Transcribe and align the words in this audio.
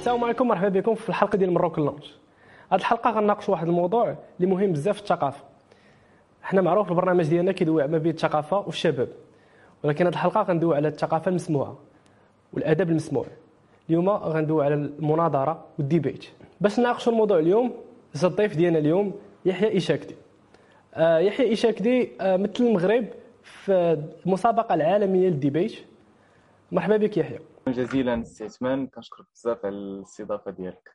السلام 0.00 0.24
عليكم 0.24 0.48
مرحبا 0.48 0.68
بكم 0.68 0.94
في 0.94 1.08
الحلقة 1.08 1.36
ديال 1.36 1.52
مروك 1.52 1.78
اللونج 1.78 2.02
هذه 2.72 2.80
الحلقة 2.80 3.10
غنناقشوا 3.10 3.54
واحد 3.54 3.66
الموضوع 3.66 4.16
اللي 4.36 4.50
مهم 4.50 4.72
بزاف 4.72 4.96
في 4.96 5.02
الثقافة. 5.02 5.44
حنا 6.42 6.60
معروف 6.60 6.90
البرنامج 6.90 7.28
ديالنا 7.28 7.52
كيدوي 7.52 7.86
ما 7.86 7.98
بين 7.98 8.12
الثقافة 8.12 8.58
والشباب 8.58 9.08
ولكن 9.84 10.04
هذه 10.06 10.12
الحلقة 10.12 10.42
غندوي 10.42 10.76
على 10.76 10.88
الثقافة 10.88 11.28
المسموعة 11.28 11.78
والأدب 12.52 12.90
المسموع. 12.90 13.26
اليوم 13.88 14.08
غندوي 14.08 14.64
على 14.64 14.74
المناظرة 14.74 15.64
والديبيت. 15.78 16.24
باش 16.60 16.78
نناقشوا 16.78 17.12
الموضوع 17.12 17.38
اليوم 17.38 17.72
الضيف 18.24 18.56
ديالنا 18.56 18.78
اليوم 18.78 19.12
يحيى 19.44 19.70
إيشاكدي. 19.70 20.14
آه 20.94 21.18
يحيى 21.18 21.46
إيشاكدي 21.46 22.10
آه 22.20 22.36
مثل 22.36 22.64
المغرب 22.64 23.06
في 23.42 24.02
المسابقه 24.26 24.74
العالمية 24.74 25.28
للديبيت. 25.28 25.74
مرحبا 26.72 26.96
بك 26.96 27.16
يحيى. 27.16 27.38
جزيلا 27.72 28.24
سي 28.24 28.44
عثمان. 28.44 28.86
كنشكرك 28.86 29.26
بزاف 29.34 29.64
على 29.64 29.74
الاستضافة 29.74 30.50
ديالك. 30.50 30.90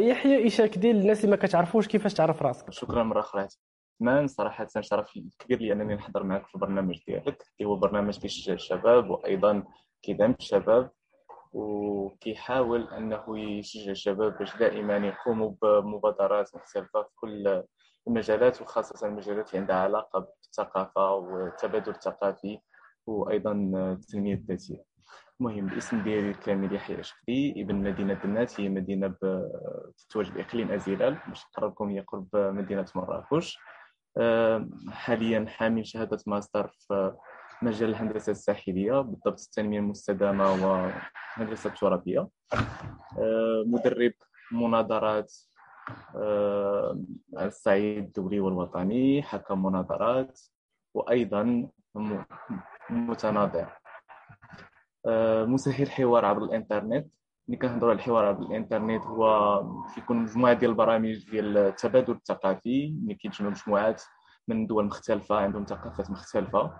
يحيى 0.00 0.36
إيشاكدي 0.36 0.92
للناس 0.92 1.24
اللي 1.24 1.36
ما 1.36 1.42
كتعرفوش 1.42 1.88
كيفاش 1.88 2.14
تعرف 2.14 2.42
راسك. 2.42 2.72
شكرا 2.72 3.02
مرة 3.02 3.20
أخرى 3.20 3.48
عثمان. 4.00 4.26
صراحة 4.26 4.66
شرف 4.80 5.18
كبير 5.38 5.58
لي 5.58 5.72
أنني 5.72 5.94
نحضر 5.94 6.22
معك 6.22 6.46
في 6.46 6.54
البرنامج 6.54 7.04
ديالك 7.06 7.42
اللي 7.60 7.70
هو 7.70 7.76
برنامج 7.76 8.18
كيشجع 8.18 8.52
الشباب 8.52 9.10
وأيضا 9.10 9.64
كيدعم 10.02 10.34
الشباب 10.40 10.90
وكيحاول 11.52 12.88
أنه 12.88 13.38
يشجع 13.38 13.90
الشباب 13.90 14.38
باش 14.38 14.56
دائما 14.56 14.96
يقوموا 14.96 15.52
بمبادرات 15.62 16.56
مختلفة 16.56 17.02
في 17.02 17.08
كل 17.16 17.62
المجالات 18.08 18.62
وخاصة 18.62 19.06
المجالات 19.06 19.48
اللي 19.48 19.58
عندها 19.60 19.76
علاقة 19.76 20.18
بالثقافة 20.18 21.14
والتبادل 21.14 21.92
الثقافي 21.92 22.58
وأيضا 23.06 23.52
التنمية 23.52 24.34
الذاتية. 24.34 24.84
المهم 25.40 25.68
الاسم 25.68 26.02
ديالي 26.02 26.30
الكامل 26.30 26.74
يحيى 26.74 27.00
اشقري 27.00 27.54
ابن 27.56 27.74
مدينة 27.74 28.14
دنات 28.14 28.60
هي 28.60 28.68
مدينة 28.68 29.14
تتواجد 29.98 30.34
باقليم 30.34 30.70
ازيلال 30.70 31.16
باش 31.28 31.44
نقربكم 31.46 31.88
هي 31.88 32.00
قرب 32.00 32.28
مدينة 32.34 32.86
مراكش. 32.94 33.58
حاليا 34.90 35.46
حامل 35.48 35.86
شهادة 35.86 36.18
ماستر 36.26 36.68
في 36.68 37.16
مجال 37.62 37.90
الهندسة 37.90 38.30
الساحلية 38.30 39.00
بالضبط 39.00 39.40
التنمية 39.40 39.78
المستدامة 39.78 40.44
والهندسه 40.52 41.70
الترابيه 41.70 42.28
مدرب 43.66 44.12
مناظرات 44.52 45.32
على 47.36 47.46
الصعيد 47.46 48.04
الدولي 48.04 48.40
والوطني 48.40 49.22
حكم 49.22 49.62
مناظرات 49.66 50.40
وأيضا 50.94 51.68
متناظر. 52.90 53.68
مسهل 55.46 55.90
حوار 55.90 56.24
عبر 56.24 56.44
الإنترنت. 56.44 57.06
ملي 57.48 57.56
كنهضروا 57.56 57.90
على 57.90 57.98
الحوار 57.98 58.24
عبر 58.24 58.42
الإنترنت 58.42 59.02
هو 59.02 59.62
كيكون 59.94 60.16
مجموعة 60.16 60.52
ديال 60.52 60.70
البرامج 60.70 61.30
ديال 61.30 61.56
التبادل 61.56 62.12
الثقافي 62.12 62.94
ملي 63.02 63.14
كيتجمعوا 63.14 63.52
مجموعات 63.52 64.02
من 64.48 64.66
دول 64.66 64.84
مختلفة 64.84 65.36
عندهم 65.36 65.64
ثقافات 65.64 66.10
مختلفة. 66.10 66.72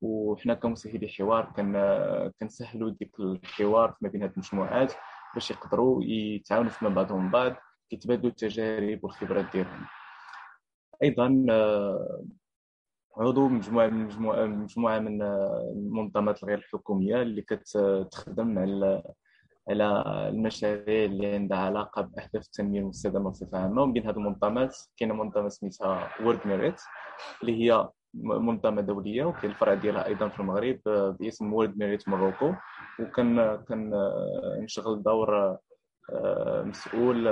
وحنا 0.00 0.54
كمسهلي 0.54 1.08
حوار 1.08 1.52
كنسهلوا 2.40 2.90
ديك 2.90 3.20
الحوار 3.20 3.96
ما 4.00 4.08
بين 4.08 4.22
هاد 4.22 4.32
المجموعات 4.32 4.92
باش 5.34 5.50
يقدروا 5.50 6.04
يتعاونوا 6.04 6.70
فيما 6.70 6.90
بعضهم 6.90 7.30
بعض 7.30 7.52
كيتبادلوا 7.90 8.30
التجارب 8.30 9.04
والخبرات 9.04 9.52
ديالهم. 9.52 9.86
أيضا 11.02 11.46
عضو 13.18 13.48
مجموعة 13.48 13.86
من 13.86 14.04
مجموعة 14.04 14.44
مجموعة 14.46 14.98
من 14.98 15.22
المنظمات 15.22 16.42
الغير 16.42 16.58
الحكوميه 16.58 17.22
اللي 17.22 17.42
كتخدم 17.42 18.58
على 18.58 19.02
على 19.68 20.04
المشاريع 20.28 21.04
اللي 21.04 21.34
عندها 21.34 21.58
علاقة 21.58 22.02
باهداف 22.02 22.42
التنمية 22.42 22.80
المستدامة 22.80 23.30
بصفة 23.30 23.58
عامة. 23.58 23.82
ومن 23.82 23.92
بين 23.92 24.06
هذه 24.06 24.16
المنظمات 24.16 24.76
كاينة 24.96 25.14
منظمة 25.14 25.48
سميتها 25.48 26.10
World 26.22 26.38
Merit 26.46 26.80
اللي 27.42 27.64
هي 27.64 27.88
منظمة 28.14 28.80
دولية 28.82 29.24
وكاين 29.24 29.50
الفرع 29.50 29.74
ديالها 29.74 30.06
أيضا 30.06 30.28
في 30.28 30.40
المغرب 30.40 30.80
باسم 31.20 31.52
World 31.52 31.78
Merit 31.78 32.08
Morocco 32.08 32.52
وكان 33.00 33.56
كان 33.68 33.90
نشغل 34.62 35.02
دور 35.02 35.58
مسؤول 36.64 37.28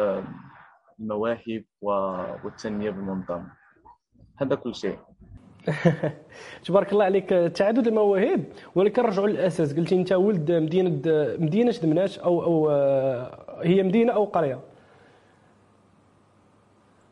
المواهب 1.01 1.65
والتنمية 1.83 2.91
بالمنظمة. 2.91 3.53
هذا 4.37 4.55
كل 4.55 4.75
شيء. 4.75 4.99
تبارك 6.67 6.93
الله 6.93 7.05
عليك 7.05 7.29
تعدد 7.29 7.87
المواهب. 7.87 8.45
ولكن 8.75 9.03
نرجعوا 9.03 9.29
للأساس. 9.29 9.75
قلتي 9.75 9.95
أنت 9.95 10.13
ولد 10.13 10.53
مدينة 10.53 10.91
مدينة 11.39 11.75
دمناش 11.83 12.19
أو 12.19 12.43
أو 12.43 12.71
هي 13.61 13.83
مدينة 13.83 14.13
أو 14.13 14.25
قرية؟ 14.25 14.61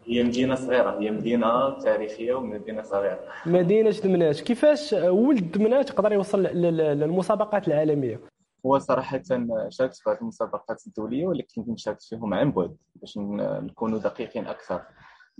هي 0.06 0.22
مدينة 0.22 0.54
صغيرة. 0.54 1.00
هي 1.00 1.10
مدينة 1.10 1.78
تاريخية 1.78 2.34
ومدينة 2.34 2.82
صغيرة. 2.82 3.20
مدينة 3.46 3.90
دمناش 3.90 4.42
كيفاش 4.42 4.92
ولد 4.92 5.52
دمناش 5.52 5.90
يقدر 5.90 6.12
يوصل 6.12 6.42
للمسابقات 6.42 7.68
العالمية؟ 7.68 8.20
هو 8.66 8.78
صراحة 8.78 9.22
شاركت 9.68 9.96
في 9.96 10.10
هذه 10.10 10.18
المسابقات 10.20 10.86
الدولية 10.86 11.26
ولكن 11.26 11.76
شاركت 11.76 12.02
فيهم 12.02 12.34
عن 12.34 12.50
بعد 12.50 12.76
باش 12.94 13.18
نكونوا 13.18 13.98
دقيقين 13.98 14.46
أكثر. 14.46 14.82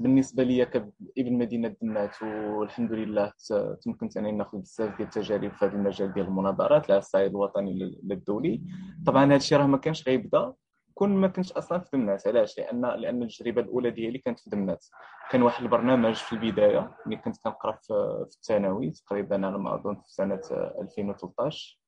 بالنسبة 0.03 0.43
لي 0.43 0.65
كابن 0.65 0.93
مدينة 1.19 1.77
دمات 1.83 2.23
والحمد 2.23 2.93
لله 2.93 3.33
تمكنت 3.83 4.17
أنني 4.17 4.33
ناخذ 4.33 4.59
بزاف 4.59 4.97
ديال 4.97 5.09
التجارب 5.09 5.53
في 5.53 5.65
هذا 5.65 5.75
المجال 5.75 6.13
ديال 6.13 6.27
المناظرات 6.27 6.91
على 6.91 6.99
الصعيد 6.99 7.31
الوطني 7.31 7.99
للدولي. 8.03 8.63
طبعا 9.07 9.25
هذا 9.25 9.37
الشيء 9.37 9.59
راه 9.59 9.67
ما 9.67 9.77
كانش 9.79 10.09
غيبدأ 10.09 10.53
كون 10.95 11.11
ما 11.17 11.29
كنتش 11.29 11.53
أصلا 11.53 11.79
في 11.79 11.97
دمنات 11.97 12.27
علاش؟ 12.27 12.59
لأن 12.59 12.87
لأن 12.87 13.23
التجربة 13.23 13.61
الأولى 13.61 13.91
ديالي 13.91 14.19
كانت 14.19 14.41
في 14.41 14.51
دمنات 14.51 14.87
كان 15.31 15.43
واحد 15.43 15.63
البرنامج 15.63 16.15
في 16.15 16.33
البداية 16.33 16.95
ملي 17.07 17.17
كنت 17.17 17.37
كنقرأ 17.45 17.79
في 17.83 18.37
الثانوي 18.37 18.91
تقريبا 18.91 19.47
على 19.47 19.59
ما 19.59 19.75
اظن 19.75 19.95
في 19.95 20.13
سنة 20.13 20.41
2013 20.81 21.79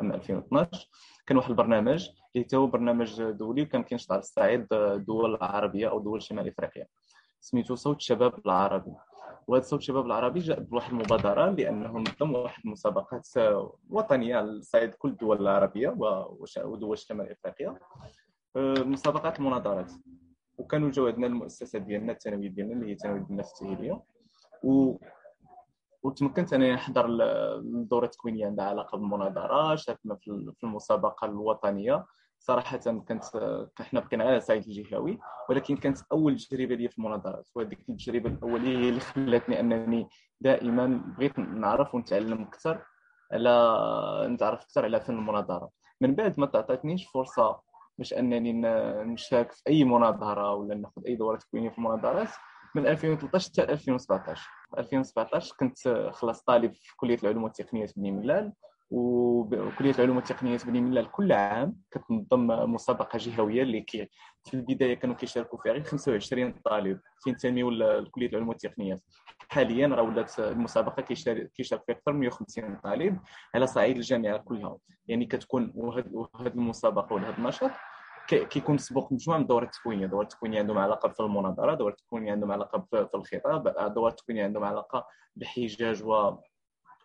اما 0.00 0.14
2012 0.14 0.88
كان 1.26 1.36
واحد 1.36 1.50
البرنامج 1.50 2.08
اللي 2.36 2.46
هو 2.54 2.66
برنامج 2.66 3.22
دولي 3.22 3.62
وكان 3.62 3.82
كينشط 3.82 4.12
على 4.12 4.18
الصعيد 4.18 4.66
الدول 4.72 5.34
العربيه 5.34 5.90
أو 5.90 6.00
دول 6.00 6.22
شمال 6.22 6.48
إفريقيا. 6.48 6.86
سميتو 7.40 7.74
صوت 7.74 7.96
الشباب 7.96 8.34
العربي. 8.46 8.92
وهذا 9.46 9.62
صوت 9.64 9.80
الشباب 9.80 10.06
العربي 10.06 10.40
جاء 10.40 10.60
بواحد 10.60 10.90
المبادرة 10.92 11.50
لأنه 11.50 11.98
نظم 11.98 12.34
واحد 12.34 12.62
المسابقات 12.64 13.28
وطنية 13.90 14.36
على 14.36 14.50
الصعيد 14.50 14.94
كل 14.94 15.08
الدول 15.08 15.40
العربية 15.40 15.94
ودول 16.64 16.98
شمال 16.98 17.30
إفريقيا. 17.30 17.78
آه، 18.56 18.74
مسابقات 18.82 19.38
المناظرات 19.38 19.92
وكانوا 20.58 20.90
جاو 20.90 21.06
عندنا 21.06 21.26
المؤسسة 21.26 21.78
ديالنا 21.78 22.12
الثانويه 22.12 22.48
ديالنا 22.48 22.72
اللي 22.74 22.90
هي 22.92 22.96
ثانويه 22.98 23.26
الناس 23.30 23.52
التاهيليه 23.52 24.02
و 24.62 24.96
وتمكنت 26.02 26.52
انني 26.52 26.72
نحضر 26.72 27.06
الدورة 27.58 28.04
التكوينية 28.04 28.46
عندها 28.46 28.64
علاقة 28.64 28.98
بالمناظرة 28.98 29.74
شاركنا 29.76 30.14
في 30.14 30.64
المسابقة 30.64 31.24
الوطنية. 31.24 32.06
صراحة 32.38 32.76
كانت 32.76 33.24
إحنا 33.80 34.00
بقينا 34.00 34.24
على 34.24 34.40
سعيد 34.40 34.62
الجهوي 34.62 35.18
ولكن 35.48 35.76
كانت 35.76 35.98
أول 36.12 36.36
تجربة 36.38 36.74
لي 36.74 36.88
في 36.88 36.98
المناظرات 36.98 37.48
وهذيك 37.54 37.78
التجربة 37.88 38.30
الأولية 38.30 38.78
هي 38.78 38.88
اللي 38.88 39.00
خلاتني 39.00 39.60
أنني 39.60 40.08
دائما 40.40 40.86
بغيت 41.18 41.38
نعرف 41.38 41.94
ونتعلم 41.94 42.42
أكثر 42.42 42.84
على 43.32 43.78
نتعرف 44.28 44.62
أكثر 44.62 44.84
على 44.84 45.00
فن 45.00 45.14
المناظرة. 45.14 45.70
من 46.00 46.14
بعد 46.14 46.40
ما 46.40 46.46
تعطيتنيش 46.46 47.06
فرصة 47.06 47.60
باش 47.98 48.14
أنني 48.14 48.52
نشارك 49.04 49.52
في 49.52 49.62
أي 49.68 49.84
مناظرة 49.84 50.54
ولا 50.54 50.74
ناخذ 50.74 51.06
أي 51.06 51.16
دوره 51.16 51.36
تكوينيه 51.36 51.70
في 51.70 51.78
المناظرات 51.78 52.28
من 52.74 52.86
2013 52.86 53.50
حتى 53.52 53.72
2017 53.72 54.48
2017 54.78 55.54
كنت 55.60 56.08
خلاص 56.12 56.42
طالب 56.42 56.72
في 56.74 56.96
كلية 56.96 57.18
العلوم 57.22 57.44
والتقنية 57.44 57.86
في 57.86 57.92
بني 57.96 58.10
ملال. 58.10 58.52
وكلية 58.90 59.90
العلوم 59.90 60.16
والتقنيات 60.16 60.66
بني 60.66 60.80
ملال 60.80 61.10
كل 61.10 61.32
عام 61.32 61.76
كتنظم 61.90 62.46
مسابقة 62.46 63.18
جهوية 63.18 63.62
اللي 63.62 63.80
كي 63.80 64.08
في 64.44 64.54
البداية 64.54 64.94
كانوا 64.94 65.14
كيشاركوا 65.14 65.58
فيها 65.58 65.72
غير 65.72 65.82
25 65.82 66.52
طالب 66.64 67.00
كينتميوا 67.24 67.70
لكليه 68.00 68.28
العلوم 68.28 68.48
والتقنيات 68.48 69.00
حاليا 69.48 69.86
راه 69.86 70.02
ولات 70.02 70.38
المسابقة 70.38 71.02
كيشارك 71.02 71.52
كيشارك 71.52 71.82
فيها 71.86 71.96
أكثر 71.96 72.12
من 72.12 72.20
150 72.20 72.76
طالب 72.76 73.18
على 73.54 73.66
صعيد 73.66 73.96
الجامعة 73.96 74.36
كلها. 74.36 74.78
يعني 75.08 75.26
كتكون 75.26 75.72
وهذه 75.74 76.46
المسابقة 76.46 77.14
ولا 77.14 77.28
هذا 77.28 77.38
النشاط 77.38 77.70
كيكون 78.28 78.78
سبق 78.78 79.12
مجموعة 79.12 79.36
من 79.38 79.42
الدورات 79.42 79.68
التكوينيه 79.68 80.04
الدورات 80.04 80.32
التكوينيه 80.32 80.58
عندهم 80.58 80.78
علاقة 80.78 81.08
في 81.08 81.20
المناظرة 81.20 81.72
الدورات 81.72 81.98
التكوينيه 82.00 82.32
عندهم 82.32 82.52
علاقة 82.52 82.86
في 82.90 83.14
الخطاب 83.14 83.68
الدورات 83.68 84.12
التكوينيه 84.12 84.44
عندهم 84.44 84.64
علاقة 84.64 85.06
بالحجاج 85.36 86.02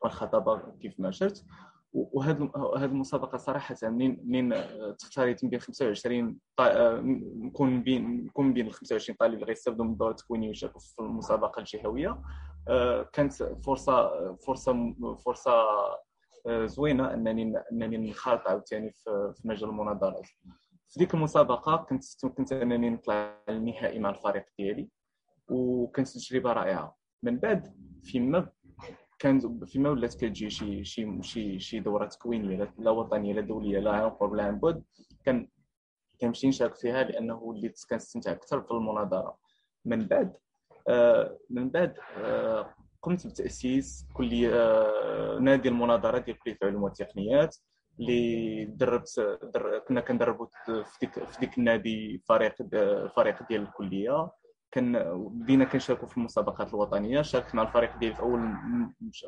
والخطابة 0.04 0.62
كيف 0.82 1.00
ما 1.00 1.12
شرت 1.12 1.46
وهذه 1.94 2.52
هذه 2.78 2.86
المسابقه 2.86 3.38
صراحة 3.38 3.76
منين 3.84 4.22
منين 4.26 4.54
تختاريت 5.00 5.46
بين 5.46 5.60
25 5.60 6.38
نكون 7.46 7.84
بين 7.84 8.26
نكون 8.26 8.54
بين 8.54 8.68
ال 8.68 8.74
25 8.74 9.18
طالب 9.18 9.34
اللي 9.34 9.46
غيستافدوا 9.46 9.86
من 9.86 9.92
الدوره 9.92 10.12
التكوينيه 10.12 10.48
ويشاركوا 10.48 10.80
في 10.80 11.00
المسابقه 11.00 11.60
الجهوية. 11.60 12.22
آه، 12.68 13.10
كانت 13.14 13.34
فرصة 13.66 14.12
فرصة 14.36 14.94
فرصة 15.26 15.52
آه، 16.48 16.66
زوينة 16.66 17.14
أنني 17.14 17.54
أنني 17.72 17.98
نخالط 18.10 18.48
عاوتاني 18.48 18.92
في 18.92 19.34
مجال 19.46 19.70
المناظرات 19.70 20.28
في 20.90 21.00
ديك 21.00 21.14
المسابقه 21.14 21.78
كنت 21.78 22.04
كنت 22.38 22.54
أنني 22.54 22.90
نطلع 22.90 23.38
للنهائي 23.50 24.00
مع 24.00 24.10
الفريق 24.10 24.46
ديالي 24.58 24.90
وكانت 25.50 26.08
تجربه 26.08 26.54
رائعة. 26.54 26.96
من 27.24 27.40
بعد 27.40 27.76
فيما 28.04 28.50
كان 29.24 29.66
فيما 29.66 29.90
ولات 29.90 30.14
كتجي 30.14 30.50
شي 30.50 30.84
شي 30.84 31.22
شي 31.24 31.60
شي 31.60 31.80
دوره 31.80 32.06
تكوينيه 32.06 32.74
لا 32.78 32.92
وطنية 32.92 33.34
لا 33.34 33.42
دولية 33.42 33.80
لا 33.80 33.92
عن 33.92 34.12
لا 34.36 34.44
عن 34.44 34.60
بعد 34.60 34.84
كان 35.26 35.48
كنمشي 36.22 36.48
نشارك 36.48 36.76
فيها 36.76 37.04
لأنه 37.04 37.36
وليت 37.36 37.80
كنستمتع 37.90 38.32
أكثر 38.32 38.62
في 38.62 38.72
المناظرة. 38.72 39.38
من 39.86 40.08
بعد 40.08 40.38
آه 40.88 41.38
من 41.50 41.70
بعد 41.70 41.98
آه 42.18 42.76
قمت 43.02 43.28
بتأسيس 43.28 44.06
كلية 44.14 44.50
آه 44.54 45.40
نادي 45.40 45.70
المناظرة 45.70 46.18
ديال 46.18 46.40
كلية 46.40 46.58
العلوم 46.64 46.84
والتقنيات 46.84 47.58
اللي 48.00 48.66
دربت 48.66 49.40
در... 49.54 49.80
كنا 49.88 50.02
كندربوا 50.02 50.48
في 50.66 50.84
ديك 51.02 51.24
في 51.24 51.40
ديك 51.40 51.58
النادي 51.58 52.22
فريق 52.28 52.56
فريق 53.16 53.48
ديال 53.50 53.62
الكلية. 53.62 54.32
كان 54.74 55.04
بدينا 55.30 55.66
كنشاركوا 55.66 56.08
في 56.08 56.18
المسابقات 56.18 56.70
الوطنية 56.70 57.22
شاركت 57.22 57.56
مع 57.56 57.64
الفريق 57.64 57.98
ديالي 57.98 58.16
في 58.16 58.22
أول 58.22 58.56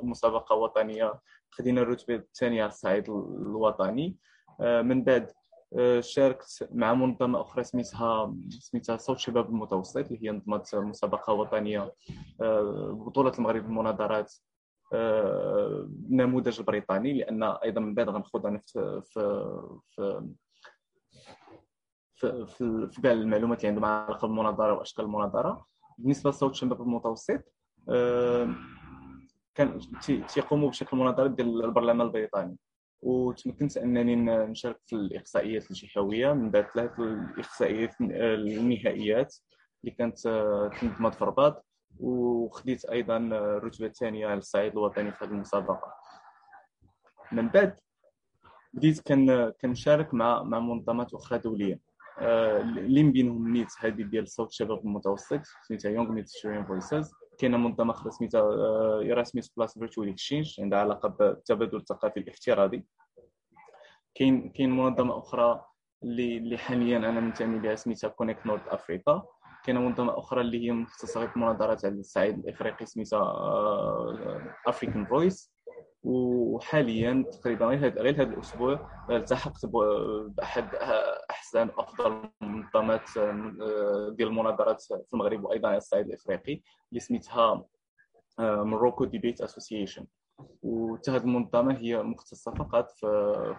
مسابقة 0.03 0.55
وطنية 0.55 1.19
خدينا 1.51 1.81
الرتبة 1.81 2.15
الثانية 2.15 2.63
على 2.63 2.71
الصعيد 2.71 3.09
الوطني. 3.09 4.17
آه، 4.61 4.81
من 4.81 5.03
بعد 5.03 5.31
آه، 5.79 5.99
شاركت 5.99 6.69
مع 6.71 6.93
منظمة 6.93 7.41
أخرى 7.41 7.63
سميتها 7.63 8.35
سميتها 8.59 8.97
صوت 8.97 9.17
شباب 9.19 9.49
المتوسط 9.49 9.97
اللي 9.97 10.19
هي 10.23 10.31
نظمت 10.31 10.75
مسابقة 10.75 11.33
وطنية 11.33 11.93
آه، 12.41 13.05
بطولة 13.05 13.31
المغرب 13.37 13.65
للمناظرات 13.65 14.33
النموذج 14.93 16.59
البريطاني 16.59 17.13
لأن 17.13 17.43
أيضا 17.43 17.81
من 17.81 17.93
بعد 17.93 18.09
غنخوض 18.09 18.45
أنا 18.45 18.61
في 18.65 19.01
في 19.05 20.29
في 22.15 22.99
كاع 23.03 23.11
المعلومات 23.11 23.57
اللي 23.59 23.67
عندهم 23.67 23.85
علاقة 23.85 24.27
بالمناظرة 24.27 24.73
وأشكال 24.73 25.05
المناظرة. 25.05 25.65
بالنسبة 25.97 26.29
لصوت 26.29 26.51
الشباب 26.51 26.81
المتوسط 26.81 27.43
كان 29.55 29.79
تيقوموا 30.27 30.69
بشكل 30.69 30.97
مناظره 30.97 31.27
ديال 31.27 31.65
البرلمان 31.65 32.01
البريطاني. 32.01 32.57
وتمكنت 33.01 33.77
أنني 33.77 34.15
نشارك 34.45 34.79
في 34.85 34.95
الإقصائيات 34.95 35.71
الجهويه 35.71 36.33
من 36.33 36.51
بعد 36.51 36.67
ثلاث 36.73 36.99
الإقصائيات 36.99 38.01
النهائيات 38.01 39.35
اللي 39.83 39.95
كانت 39.95 40.19
تنظمت 40.81 41.15
في 41.15 41.21
الرباط. 41.21 41.65
وخديت 41.99 42.85
أيضا 42.85 43.17
الرتبة 43.17 43.85
الثانية 43.87 44.27
على 44.27 44.37
الصعيد 44.37 44.71
الوطني 44.71 45.11
في 45.11 45.25
هذه 45.25 45.29
المسابقة. 45.31 45.93
من 47.31 47.49
بعد 47.49 47.79
بديت 48.73 49.11
كنشارك 49.61 50.13
مع 50.13 50.43
منظمات 50.43 51.13
أخرى 51.13 51.39
دولية. 51.39 51.79
اللي 52.21 53.03
من 53.03 53.11
بينهم 53.11 53.41
ميت 53.51 53.67
هذه 53.79 54.03
ديال 54.03 54.27
صوت 54.27 54.49
الشباب 54.49 54.79
المتوسط 54.79 55.41
سميتها 55.67 55.91
Young 55.91 56.11
Mediterranean 56.11 56.65
Voices 56.65 57.11
كاينة 57.37 57.57
منظمه 57.57 57.93
أخرى 57.93 58.11
سميتها 58.11 58.41
Erasmus 59.01 59.53
Plus 59.57 59.79
Virtual 59.79 60.09
Exchange 60.09 60.55
عندها 60.61 60.79
علاقة 60.79 61.09
بالتبادل 61.09 61.77
الثقافي 61.77 62.19
الافتراضي. 62.19 62.85
كاين 64.15 64.49
كاين 64.49 64.69
منظمة 64.77 65.17
أخرى 65.17 65.65
اللي 66.03 66.37
اللي 66.37 66.57
حاليا 66.57 66.97
أنا 66.97 67.19
منتمي 67.19 67.59
لها 67.59 67.75
سميتها 67.75 68.07
Connect 68.07 68.45
North 68.45 68.67
Africa 68.67 69.23
كاينة 69.63 69.79
منظمة 69.79 70.17
أخرى 70.19 70.41
اللي 70.41 70.67
هي 70.67 70.71
مختصه 70.71 71.27
في 71.27 71.35
المناظرات 71.35 71.85
على 71.85 71.93
الصعيد 71.93 72.39
الإفريقي 72.39 72.85
سميتها 72.85 73.33
African 74.67 75.05
Voice 75.05 75.54
وحاليا 76.05 77.25
تقريبا 77.31 77.65
غير 77.65 78.15
هذا 78.15 78.33
الأسبوع 78.33 78.89
التحقت 79.09 79.65
باحد 80.37 80.75
أحسن 81.29 81.69
أفضل 81.77 82.29
المنظمات 82.41 83.17
آه، 83.17 84.13
ديال 84.17 84.27
المناظرات 84.27 84.81
في 84.81 85.13
المغرب 85.13 85.43
وأيضا 85.43 85.67
على 85.67 85.77
الصعيد 85.77 86.05
الإفريقي 86.07 86.61
اللي 86.89 86.99
سميتها 86.99 87.65
Morocco 88.39 89.05
Debate 89.05 89.41
Association 89.41 90.05
وحتى 90.63 91.11
هذه 91.11 91.21
المنظمة 91.21 91.77
هي 91.77 92.03
مختصة 92.03 92.51
فقط 92.51 92.91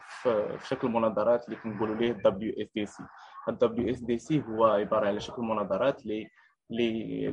في, 0.09 0.59
شكل 0.65 0.87
المناظرات 0.89 1.45
اللي 1.45 1.57
كنقولوا 1.57 1.95
ليه 1.95 2.13
دبليو 2.13 2.55
اس 2.63 2.69
دي 2.75 2.87
سي 2.87 3.03
الدبليو 3.49 3.91
اس 3.91 4.01
دي 4.01 4.19
سي 4.19 4.43
هو 4.49 4.65
عبارة 4.65 5.07
على 5.07 5.21
شكل 5.21 5.43
مناظرات 5.43 6.03
اللي 6.03 6.29
اللي 6.71 7.29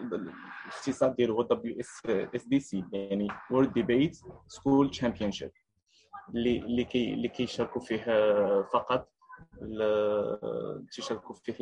الاختصار 0.00 1.10
ديالو 1.12 1.34
هو 1.34 1.42
دبليو 1.42 1.80
اس 1.80 2.02
اس 2.06 2.44
دي 2.44 2.60
سي 2.60 2.84
يعني 2.92 3.28
World 3.50 3.72
Debate 3.72 4.18
School 4.46 4.90
Championship 4.90 5.50
اللي 6.34 6.58
اللي 6.58 6.84
كي 6.84 7.14
اللي 7.14 7.28
كيشاركوا 7.28 7.80
فيه 7.80 8.02
فقط 8.72 9.08
تيشاركوا 10.92 11.34
فيه 11.34 11.54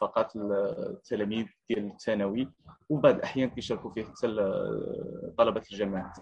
فقط 0.00 0.32
التلاميذ 0.36 1.46
ديال 1.68 1.86
الثانوي 1.86 2.48
وبعض 2.88 3.14
الاحيان 3.14 3.50
كيشاركوا 3.50 3.90
فيه 3.90 4.02
حتى 4.04 4.26
طلبه 5.38 5.62
الجامعات 5.72 6.18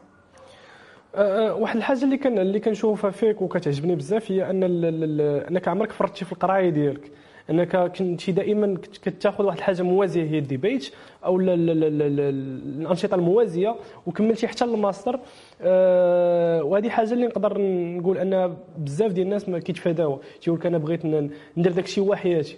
واحد 1.60 1.76
الحاجة 1.76 2.04
اللي 2.04 2.16
كان 2.16 2.38
اللي 2.38 2.60
كنشوفها 2.60 3.10
فيك 3.10 3.42
وكتعجبني 3.42 3.96
بزاف 3.96 4.30
هي 4.30 4.50
ان 4.50 4.62
انك 4.62 5.68
عمرك 5.68 5.92
فرطتي 5.92 6.24
في 6.24 6.32
القرايه 6.32 6.70
ديالك 6.70 7.12
أنك 7.50 7.76
كنتي 7.76 8.32
دائما 8.32 8.78
كتاخذ 9.02 9.44
واحد 9.44 9.58
الحاجة 9.58 9.82
موازية 9.82 10.22
هي 10.22 10.38
ال 10.38 10.46
debate 10.46 10.90
أو 11.24 11.40
الأنشطة 11.40 13.14
الموازية 13.14 13.76
وكملتي 14.06 14.48
حتى 14.48 14.64
الماستر. 14.64 15.20
أه 15.62 16.62
وهذه 16.62 16.88
حاجة 16.88 17.12
اللي 17.12 17.26
نقدر 17.26 17.60
نقول 17.98 18.18
أن 18.18 18.56
بزاف 18.78 19.12
ديال 19.12 19.26
الناس 19.26 19.48
ما 19.48 19.58
كيتفاداوها 19.58 20.18
تيقول 20.40 20.58
لك 20.58 20.66
أنا 20.66 20.78
بغيت 20.78 21.04
ندير 21.04 21.72
داك 21.72 21.84
الشيء 21.84 22.04
وحياتي. 22.04 22.56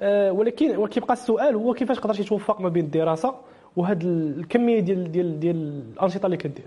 أه 0.00 0.32
ولكن 0.32 0.76
وكيبقى 0.76 1.12
السؤال 1.12 1.54
هو 1.54 1.74
كيفاش 1.74 1.98
قدرتي 1.98 2.24
توفق 2.24 2.60
ما 2.60 2.68
بين 2.68 2.84
الدراسة 2.84 3.34
وهاد 3.76 4.04
الكمية 4.04 4.80
ديال 4.80 5.12
ديال 5.12 5.40
ديال 5.40 5.82
الأنشطة 5.94 6.26
اللي 6.26 6.36
كدير. 6.36 6.66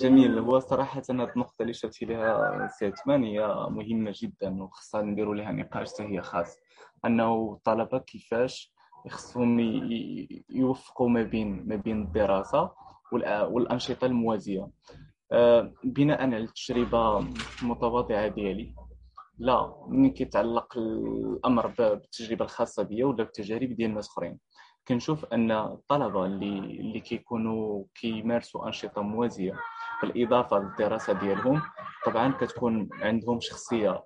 جميل. 0.00 0.38
هو 0.38 0.58
صراحة 0.58 0.98
هذه 1.00 1.10
النقطة 1.10 1.62
اللي 1.62 1.72
شرتي 1.72 2.04
لها 2.04 2.66
سي 2.66 2.86
عثمان 2.86 3.24
هي 3.24 3.46
مهمة 3.70 4.12
جدا 4.14 4.62
وخصها 4.62 5.02
نديروا 5.02 5.34
لها 5.34 5.52
نقاش 5.52 6.00
هي 6.00 6.22
خاص. 6.22 6.56
أنه 7.04 7.52
الطلبة 7.52 7.98
كيفاش 7.98 8.72
خصهم 9.08 9.60
يوفقوا 10.50 11.08
ما 11.08 11.22
بين 11.22 11.68
ما 11.68 11.76
بين 11.76 12.02
الدراسة 12.02 12.70
والأنشطة 13.12 14.04
الموازية. 14.06 14.70
آه، 15.32 15.72
بناء 15.84 16.22
على 16.22 16.36
التجربة 16.36 17.18
المتواضعة 17.62 18.28
ديالي 18.28 18.74
لا 19.38 19.74
ملي 19.88 20.10
كيتعلق 20.10 20.78
الأمر 20.78 21.66
بالتجربة 21.66 22.44
الخاصة 22.44 22.82
بيا 22.82 23.06
ولا 23.06 23.16
بالتجارب 23.16 23.68
ديال 23.72 23.90
الناس 23.90 24.08
أخرين. 24.08 24.38
كنشوف 24.88 25.24
أن 25.24 25.50
الطلبه 25.50 26.26
اللي 26.26 26.58
اللي 26.58 27.00
كيكونوا 27.00 27.84
كيمارسوا 27.94 28.66
أنشطة 28.66 29.02
موازية 29.02 29.52
بالإضافة 30.02 30.58
للدراسة 30.58 31.12
ديالهم 31.12 31.62
طبعا 32.06 32.32
كتكون 32.40 32.88
عندهم 32.92 33.40
شخصية 33.40 34.04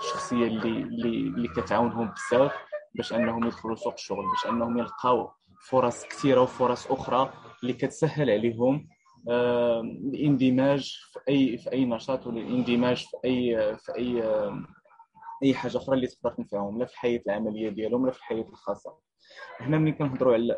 الشخصيه 0.00 0.46
اللي 0.46 0.68
اللي 0.68 1.08
اللي 1.08 1.48
كتعاونهم 1.48 2.10
بزاف 2.14 2.52
باش 2.94 3.12
أنهم 3.12 3.44
يدخلوا 3.46 3.76
سوق 3.76 3.92
الشغل 3.92 4.24
باش 4.26 4.46
أنهم 4.52 4.78
يلقاو 4.78 5.30
فرص 5.68 6.04
كثيرة 6.04 6.40
وفرص 6.40 6.86
أخرى 6.86 7.32
اللي 7.62 7.72
كتسهل 7.72 8.30
عليهم 8.30 8.88
الاندماج 9.28 10.98
في 11.12 11.20
أي 11.28 11.58
في 11.58 11.72
أي 11.72 11.84
نشاط 11.84 12.26
ولا 12.26 12.40
الاندماج 12.40 12.96
في 13.06 13.16
أي 13.24 13.76
في 13.76 13.92
أي 13.98 14.22
أي 15.44 15.54
حاجة 15.54 15.76
أخرى 15.76 15.94
اللي 15.96 16.06
تقدر 16.06 16.30
تنفعهم 16.34 16.78
لا 16.78 16.84
في 16.86 16.92
الحياة 16.92 17.20
العملية 17.26 17.68
ديالهم 17.70 18.06
لا 18.06 18.12
في 18.12 18.18
الحياة 18.18 18.42
الخاصة. 18.48 18.94
هنا 19.60 19.78
ملي 19.78 19.92
كنهضروا 19.92 20.34
على 20.34 20.54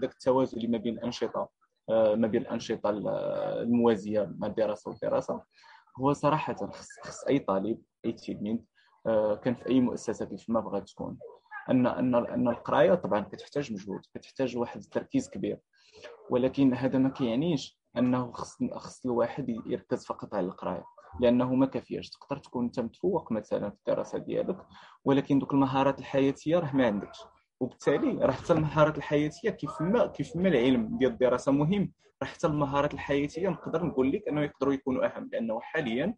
ذاك 0.00 0.12
التوازن 0.12 0.56
اللي 0.56 0.68
ما 0.68 0.78
بين 0.78 0.94
الأنشطة 0.94 1.48
ما 1.90 2.26
بين 2.26 2.42
الأنشطة 2.42 2.90
الموازية 2.90 4.32
مع 4.38 4.46
الدراسه 4.46 4.90
والدراسه 4.90 5.42
هو 6.00 6.12
صراحة 6.12 6.54
خص, 6.54 6.88
خص 7.04 7.24
أي 7.24 7.38
طالب 7.38 7.82
أي 8.04 8.12
تلميذ 8.12 8.58
آه، 9.06 9.34
كان 9.34 9.54
في 9.54 9.68
أي 9.68 9.80
مؤسسة 9.80 10.24
كيف 10.24 10.50
ما 10.50 10.60
بغات 10.60 10.88
تكون. 10.88 11.18
ان 11.70 11.86
ان 11.86 12.14
أن 12.14 12.48
القراية 12.48 12.94
طبعا 12.94 13.20
كتحتاج 13.20 13.72
مجهود 13.72 14.00
كتحتاج 14.14 14.56
واحد 14.56 14.80
التركيز 14.80 15.30
كبير. 15.30 15.58
ولكن 16.30 16.74
هذا 16.74 16.98
ما 16.98 17.08
كيعنيش 17.08 17.80
أنه 17.96 18.32
خص 18.32 18.56
خص 18.72 19.06
الواحد 19.06 19.48
يركز 19.48 20.06
فقط 20.06 20.34
على 20.34 20.46
القراية 20.46 20.84
لأنه 21.20 21.54
ما 21.54 21.66
كافياش. 21.66 22.10
تقدر 22.10 22.36
تكون 22.38 22.64
أنت 22.64 22.80
متفوق 22.80 23.32
مثلا 23.32 23.70
في 23.70 23.76
الدراسة 23.76 24.18
ديالك 24.18 24.66
ولكن 25.04 25.38
دوك 25.38 25.52
المهارات 25.52 25.98
الحياتية 25.98 26.58
راه 26.58 26.76
ما 26.76 26.86
عندكش. 26.86 27.18
وبالتالي 27.60 28.18
راه 28.24 28.32
حتى 28.32 28.52
المهارات 28.52 28.98
الحياتية 28.98 29.50
كيف 29.50 29.80
ما 29.80 30.06
كيف 30.06 30.36
ما 30.36 30.48
العلم 30.48 30.98
ديال 30.98 31.10
الدراسة 31.12 31.52
مهم 31.52 31.92
راه 32.22 32.28
حتى 32.28 32.46
المهارات 32.46 32.94
الحياتية 32.94 33.48
نقدر 33.48 33.84
نقول 33.84 34.12
لك 34.12 34.28
أنه 34.28 34.42
يقدروا 34.42 34.74
يكونوا 34.74 35.06
أهم 35.06 35.28
لأنه 35.32 35.60
حاليا 35.60 36.14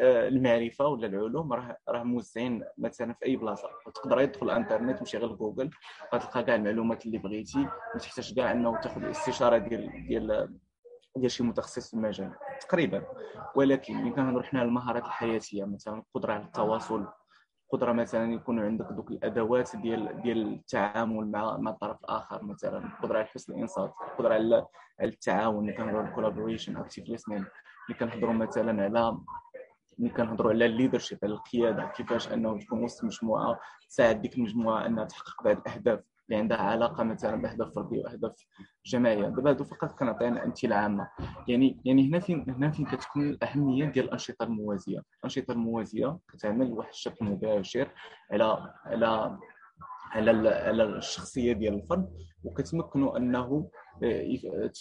آه، 0.00 0.28
المعرفة 0.28 0.86
ولا 0.86 1.06
العلوم 1.06 1.52
راه 1.52 1.76
راه 1.88 2.02
موزعين 2.02 2.64
مثلا 2.78 3.14
في 3.14 3.26
أي 3.26 3.36
بلاصة. 3.36 3.68
تقدر 3.94 4.24
تدخل 4.24 4.50
الإنترنت 4.50 5.02
وشي 5.02 5.18
غير 5.18 5.32
جوجل 5.34 5.70
غتلقى 6.14 6.44
كاع 6.44 6.54
المعلومات 6.54 7.06
اللي 7.06 7.18
بغيتي 7.18 7.58
ما 7.58 8.00
تحتاج 8.00 8.34
كاع 8.34 8.52
أنه 8.52 8.80
تاخذ 8.80 9.02
الاستشارة 9.02 9.58
ديال 9.58 10.06
ديال 10.08 10.58
ديال 11.16 11.30
شي 11.30 11.42
متخصص 11.42 11.90
في 11.90 11.94
المجال 11.94 12.32
تقريبا. 12.60 13.02
ولكن 13.56 13.94
ملي 13.94 14.10
كنهضروا 14.10 14.42
حنا 14.42 14.60
على 14.60 14.68
المهارات 14.68 15.04
الحياتية 15.04 15.64
مثلا 15.64 15.98
القدرة 15.98 16.32
على 16.32 16.42
التواصل 16.44 17.06
القدره 17.64 17.92
مثلا 17.92 18.32
يكون 18.32 18.60
عندك 18.60 18.86
دوك 18.86 19.10
الأدوات 19.10 19.76
ديال 19.76 20.22
ديال 20.22 20.52
التعامل 20.54 21.30
مع 21.30 21.56
مع 21.56 21.70
الطرف 21.70 22.00
الآخر 22.04 22.44
مثلا 22.44 22.78
القدره 22.78 23.18
على 23.18 23.26
حسن 23.26 23.52
الإنصات 23.54 23.94
القدره 24.10 24.34
على 24.34 24.66
التعاون 25.02 25.68
اللي 25.70 25.82
على 25.82 26.00
ال 26.08 26.13
collaboration 26.13 26.76
active 26.76 27.08
listening 27.08 27.38
اللي 27.88 27.98
كنهضروا 28.00 28.32
مثلا 28.32 28.82
على 28.84 29.18
ملي 29.98 30.10
كنهضروا 30.10 30.50
على 30.52 30.66
ال 30.66 30.71
leadership 30.71 31.18
على 31.22 31.32
القيادة 31.32 31.86
كيفاش 31.86 32.32
أنه 32.32 32.58
تكون 32.58 32.82
وسط 32.84 33.04
مجموعة 33.04 33.60
تساعد 33.88 34.22
ديك 34.22 34.36
المجموعة 34.36 34.86
أنها 34.86 35.04
تحقق 35.04 35.42
بعض 35.44 35.56
الأهداف. 35.56 36.00
اللي 36.28 36.36
عندها 36.40 36.56
علاقة 36.58 37.04
مثلا 37.04 37.42
باهداف 37.42 37.74
فرديه 37.74 38.02
وأهداف 38.02 38.32
جماعية. 38.86 39.28
دابا 39.28 39.50
هادو 39.50 39.64
فقط 39.64 39.98
كنعطينا 39.98 40.44
أمثلة 40.44 40.76
عامة. 40.76 41.08
يعني 41.48 41.80
يعني 41.84 42.08
هنا 42.08 42.18
فين 42.20 42.50
هنا 42.50 42.70
فين 42.70 42.86
كتكون 42.86 43.28
الأهمية 43.28 43.84
ديال 43.84 44.04
الأنشطة 44.04 44.42
الموازية. 44.42 45.02
الأنشطة 45.18 45.52
الموازية 45.52 46.18
كتعمل 46.32 46.72
واحد 46.72 46.88
الشكل 46.90 47.24
مباشر 47.24 47.90
على 48.32 48.72
على 48.84 49.38
على 50.12 50.48
على 50.48 50.82
الشخصية 50.84 51.52
ديال 51.52 51.74
الفرد 51.74 52.08
وكتمكنوا 52.44 53.16
أنه 53.16 53.70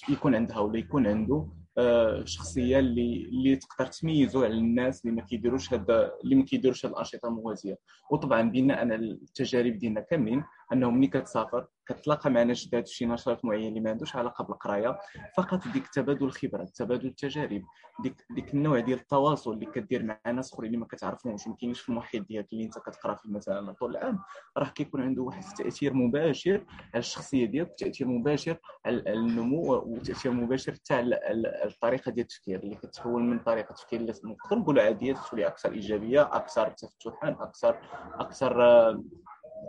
يكون 0.09 0.35
عندها 0.35 0.59
ولا 0.59 0.77
يكون 0.77 1.07
عنده 1.07 1.47
آه، 1.77 2.23
شخصية 2.25 2.79
اللي 2.79 3.25
اللي 3.25 3.55
تقدر 3.55 3.85
تميزو 3.91 4.43
على 4.43 4.53
الناس 4.53 5.05
اللي 5.05 5.15
ما 5.15 5.21
كيديروش 5.21 5.73
هاد 5.73 5.91
اللي 6.23 6.35
ما 6.35 6.45
كيديروش 6.45 6.85
الأنشطة 6.85 7.27
الموازيه 7.27 7.77
وطبعا 8.11 8.41
بناء 8.41 8.77
على 8.79 8.95
التجارب 8.95 9.77
ديالنا 9.77 10.01
كاملين 10.01 10.43
انه 10.73 10.89
ملي 10.91 11.07
كتسافر 11.07 11.67
كتلاقى 11.85 12.29
مع 12.29 12.53
في 12.53 12.83
شي 12.85 13.05
نشاط 13.05 13.45
معين 13.45 13.67
اللي 13.67 13.79
ما 13.79 13.89
عندوش 13.89 14.15
علاقة 14.15 14.43
بالقراية 14.43 14.99
فقط 15.37 15.67
ديك 15.67 15.87
تبادل 15.87 16.25
الخبرات 16.25 16.69
تبادل 16.69 17.07
التجارب 17.07 17.63
ديك 17.99 18.25
ديك 18.29 18.53
النوع 18.53 18.79
ديال 18.79 18.99
التواصل 18.99 19.53
اللي 19.53 19.65
كدير 19.65 20.03
مع 20.03 20.19
ناس 20.25 20.53
أخرين 20.53 20.67
اللي 20.67 20.77
ما 20.77 20.85
كتعرفهمش. 20.85 21.47
ما 21.47 21.55
كاينش 21.55 21.79
في 21.81 21.89
المحيط 21.89 22.27
ديالك 22.27 22.53
اللي 22.53 22.63
أنت 22.63 22.79
كتقرأ 22.79 23.15
فيه 23.15 23.29
مثلا. 23.29 23.71
طول 23.71 23.91
العام 23.97 24.19
راه 24.57 24.69
كيكون 24.69 25.01
عنده 25.01 25.21
واحد 25.21 25.43
التأثير 25.43 25.93
مباشر 25.93 26.65
على 26.93 26.99
الشخصية 26.99 27.45
ديالك 27.45 27.73
تأثير 27.77 28.07
مباشر 28.07 28.57
على 28.85 29.13
النمو 29.13 29.73
وتأثير 29.73 30.31
مباشر 30.31 30.73
حتى 30.73 30.93
على 30.93 31.19
الطريقة 31.65 32.11
ديال 32.11 32.23
التفكير 32.23 32.59
اللي 32.59 32.75
كتحول 32.75 33.23
من 33.23 33.39
طريقة 33.39 33.73
تفكير 33.73 33.99
اللي 33.99 34.13
نقدر 34.23 34.57
نقولوا 34.57 34.83
عادية 34.83 35.13
تولي 35.29 35.47
أكثر 35.47 35.71
إيجابية 35.71 36.21
أكثر 36.21 36.71
تفتحا 36.71 37.29
أكثر 37.29 37.77
أكثر 38.13 38.61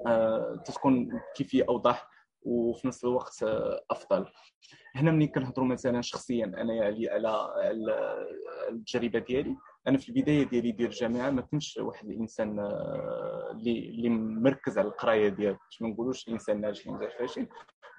آه، 0.07 0.63
تكون 0.65 1.21
كيفية 1.37 1.65
أوضح 1.69 2.09
وفي 2.43 2.89
نفس 2.89 3.05
الوقت 3.05 3.43
آه، 3.43 3.85
أفضل. 3.91 4.27
هنا 4.95 5.11
ملي 5.11 5.27
كنهضروا 5.27 5.67
مثلا 5.67 6.03
شخصيا 6.03 6.45
أنا 6.45 6.75
يعني 6.75 7.09
على 7.09 7.49
التجربة 8.71 9.19
ديالي 9.19 9.57
أنا 9.89 9.99
في 9.99 10.09
البداية 10.09 10.43
ديالي 10.43 10.73
ديال 10.73 10.89
الجامعة 10.89 11.31
ما 11.31 11.41
كنتش 11.43 11.77
واحد 11.77 12.09
الإنسان 12.09 12.59
آه، 12.59 13.51
اللي 13.51 13.89
اللي 13.89 14.09
مركز 14.09 14.79
على 14.79 14.89
القراية 14.89 15.29
ديالو 15.29 15.57
باش 15.65 15.83
ما 15.83 15.89
نقولوش 15.89 16.29
انسان 16.29 16.61
ناجح 16.61 16.87
انسان 16.87 17.09
فاشل 17.19 17.47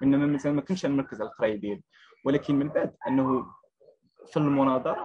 إنما 0.02 0.26
مثلا 0.26 0.52
ما 0.52 0.60
كنتش 0.60 0.86
مركز 0.86 1.20
على 1.20 1.30
القراية 1.30 1.56
ديالي. 1.56 1.82
ولكن 2.24 2.54
من 2.54 2.68
بعد 2.68 2.94
أنه 3.08 3.46
في 4.26 4.36
المناظره 4.36 5.00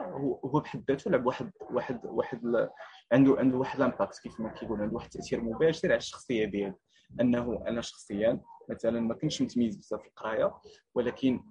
هو 0.46 0.60
بحد 0.60 0.84
ذاته 0.92 1.12
لعب 1.12 1.26
واحد 1.26 1.52
واحد 1.72 2.06
واحد 2.06 2.70
عنده 3.12 3.36
عنده 3.40 3.58
واحد 3.58 3.80
لامباكت 3.80 4.20
كيف 4.20 4.40
ما 4.40 4.50
كيقول 4.50 4.82
عنده 4.82 4.96
واحد 4.96 5.06
التأثير 5.06 5.42
مباشر 5.42 5.88
على 5.88 5.98
الشخصية 5.98 6.46
ديالو. 6.46 6.80
أنه 7.22 7.64
أنا 7.68 7.82
شخصيا 7.82 8.42
مثلا 8.70 9.00
ما 9.00 9.14
كنتش 9.14 9.42
متميز 9.42 9.76
بزاف 9.76 10.02
في 10.02 10.08
القراية 10.08 10.54
ولكن 10.96 11.44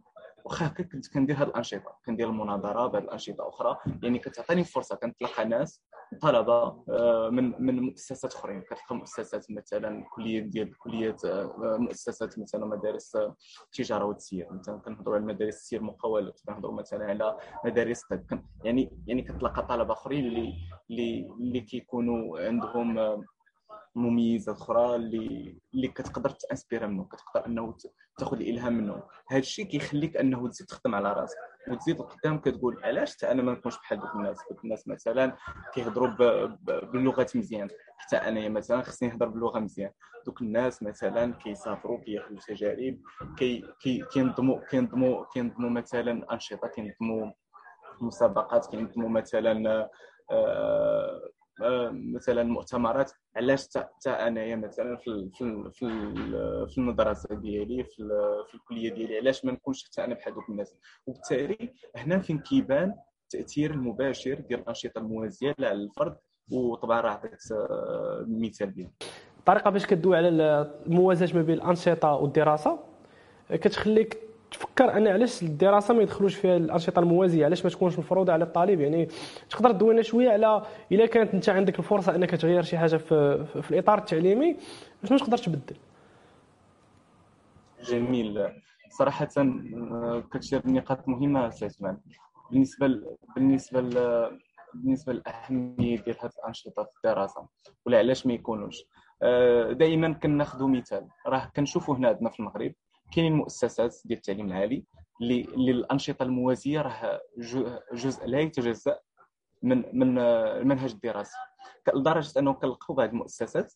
واخا 0.45 0.67
هكا 0.67 0.83
كنت 0.83 1.09
كندير 1.15 1.37
هاد 1.37 1.49
الأنشطة 1.49 1.99
كندير 2.07 2.29
المناظرة 2.29 2.87
بهاد 2.87 3.03
الأنشطة 3.03 3.49
أخرى. 3.49 3.77
يعني 4.03 4.19
كتعطيني 4.19 4.65
فرصة 4.65 4.97
كنتلاقى 4.97 5.45
ناس 5.45 5.83
طلبة 6.23 6.85
آه، 6.89 7.29
من 7.31 7.63
من 7.63 7.81
مؤسسات 7.81 8.35
أخرين. 8.35 8.61
كتلقى 8.63 8.97
مؤسسات 8.97 9.47
مثلا 9.51 10.05
كلية 10.11 10.41
ديال 10.41 10.79
كليات 10.79 11.25
آه، 11.25 11.77
مؤسسات 11.81 12.39
مثلا 12.39 12.67
مدارس 12.67 13.17
التجاره 13.65 14.05
والتسيير 14.05 14.53
مثلا 14.53 14.79
كنهضروا 14.79 15.17
على 15.17 15.25
مدارس 15.25 15.55
التسيير 15.55 15.83
مقاولات 15.83 16.41
كنهضروا 16.47 16.75
مثلا 16.75 17.05
على 17.05 17.37
مدارس 17.65 18.05
الطب 18.13 18.43
يعني 18.65 19.03
يعني 19.07 19.23
كتلقى 19.23 19.67
طلبة 19.67 19.93
أخرين 19.93 20.27
اللي 20.27 20.55
اللي 20.91 21.31
اللي 21.41 21.61
كيكونوا 21.61 22.41
عندهم 22.47 22.99
آه، 22.99 23.25
مميزات 23.95 24.57
أخرى 24.57 24.97
اللي 24.97 25.59
اللي 25.75 25.89
كتقدر 25.89 26.31
تانسبيرا 26.31 26.87
منه 26.87 27.05
كتقدر 27.05 27.47
أنه 27.47 27.77
تاخذ 28.19 28.37
الإلهام 28.41 28.73
منه 28.73 29.03
هذا 29.29 29.39
الشيء 29.41 29.65
كيخليك 29.65 30.17
أنه 30.17 30.49
تزيد 30.49 30.67
تخدم 30.67 30.95
على 30.95 31.13
راسك. 31.13 31.37
وتزيد 31.69 32.03
قدام 32.03 32.39
كتقول 32.39 32.85
علاش 32.85 33.17
حتى 33.17 33.31
أنا 33.31 33.43
ما 33.43 33.53
نكونش 33.53 33.77
بحال 33.77 34.01
دوك 34.01 34.15
الناس؟ 34.15 34.39
دوك 34.51 34.65
الناس 34.65 34.89
مثلا 34.89 35.37
كيهضروا 35.75 36.09
باللغات 36.93 37.37
مزيان. 37.37 37.69
حتى 37.99 38.17
أنا 38.17 38.49
مثلا 38.49 38.83
خصني 38.83 39.09
نهضر 39.09 39.29
باللغة 39.29 39.59
مزيان. 39.59 39.91
دوك 40.27 40.43
الناس 40.43 40.83
مثلا 40.83 41.33
كيسافروا 41.35 42.01
كياخذوا 42.01 42.39
تجارب 42.39 42.99
كي 43.37 43.65
كينظموا 44.13 44.61
كينظموا 44.61 45.25
كينظموا 45.33 45.71
مثلا 45.71 46.33
أنشطة 46.33 46.69
كينظموا 46.69 47.33
مسابقات 48.01 48.67
كينظموا 48.67 49.09
مثلا 49.09 49.89
آه 50.31 51.31
مثلا 51.91 52.43
مؤتمرات 52.43 53.13
علاش 53.37 53.69
حتى 53.77 54.11
أنايا 54.11 54.57
مثلا 54.57 54.97
في 54.97 55.31
في 55.33 55.71
في, 56.69 56.79
المدرسة 56.79 57.35
ديالي 57.35 57.85
في, 57.85 58.09
في 58.49 58.55
الكلية 58.55 58.95
ديالي 58.95 59.17
علاش 59.17 59.45
ما 59.45 59.53
نكونش 59.53 59.85
حتى 59.85 60.05
أنا 60.05 60.15
بحال 60.15 60.35
الناس؟ 60.49 60.77
وبالتالي 61.07 61.75
هنا 61.97 62.19
فين 62.19 62.39
كيبان 62.39 62.95
التاثير 63.25 63.71
المباشر 63.71 64.35
ديال 64.35 64.61
الأنشطة 64.61 64.99
الموازية 64.99 65.55
على 65.59 65.73
الفرد 65.73 66.17
وطبعا 66.53 67.01
راه 67.01 67.11
عطيت 67.11 67.53
آه، 67.53 68.25
ديالي 68.65 68.91
الطريقة 69.39 69.71
باش 69.71 69.87
كدوي 69.87 70.17
على 70.17 70.29
الموازاة 70.87 71.37
ما 71.37 71.43
بين 71.43 71.55
الأنشطة 71.55 72.13
والدراسة 72.13 72.79
كتخليك 73.51 74.30
تفكر 74.51 74.97
أن 74.97 75.09
علاش 75.09 75.43
الدراسة 75.43 75.95
ما 75.95 76.03
يدخلوش 76.03 76.35
فيها 76.35 76.57
الأنشطة 76.57 77.01
الموازية؟ 77.01 77.45
علاش 77.45 77.65
ما 77.65 77.71
تكونش 77.71 77.99
مفروضة 77.99 78.33
على 78.33 78.45
الطالب؟ 78.45 78.81
يعني 78.81 79.09
تقدر 79.51 79.73
تدوينا 79.73 80.03
شوية 80.03 80.31
على 80.31 80.63
إلا 80.93 81.07
كانت 81.07 81.35
أنت 81.35 81.49
عندك 81.49 81.79
الفرصة 81.79 82.15
أنك 82.15 82.31
تغير 82.31 82.63
شي 82.63 82.79
حاجة 82.79 82.97
في, 82.97 83.45
في 83.63 83.71
الإطار 83.71 83.99
التعليمي 83.99 84.57
شنو 85.05 85.19
تقدر 85.19 85.39
تبدل. 85.39 85.77
جميل. 87.83 88.49
صراحة 88.91 89.29
كتشير 90.33 90.63
نقاط 90.67 91.09
مهمة 91.09 91.51
سي 91.51 91.65
عثمان 91.65 91.99
بالنسبة 92.51 92.87
ل... 92.87 93.17
بالنسبة 93.37 93.81
ل... 93.81 93.95
بالنسبة 94.75 95.13
للأهمية 95.13 95.97
ديال 96.01 96.17
هذه 96.21 96.31
الأنشطة 96.39 96.83
في 96.85 96.91
الدراسة 96.97 97.47
ولا 97.87 97.99
علاش 97.99 98.27
ما 98.27 98.33
يكونوش؟ 98.33 98.85
آه، 99.23 99.73
دائما 99.73 100.13
كناخذوا 100.13 100.69
مثال. 100.69 101.09
راه 101.27 101.51
كنشوفوا 101.57 101.97
هنا 101.97 102.09
عندنا 102.09 102.31
في 102.31 102.41
المغرب 102.41 102.73
كاينين 103.13 103.33
مؤسسات 103.33 103.97
ديال 104.05 104.19
التعليم 104.19 104.47
العالي 104.47 104.85
اللي 105.23 105.71
الانشطه 105.71 106.23
الموازية 106.23 106.81
راه 106.83 107.21
جزء 107.93 108.27
لا 108.27 108.41
يتجزأ 108.41 108.99
من 109.63 109.85
من 109.93 110.19
المنهج 110.19 110.91
الدراسي. 110.91 111.37
لدرجه 111.95 112.39
أنه 112.39 112.53
كنلقاو 112.53 112.97
بعض 112.97 113.09
المؤسسات 113.09 113.75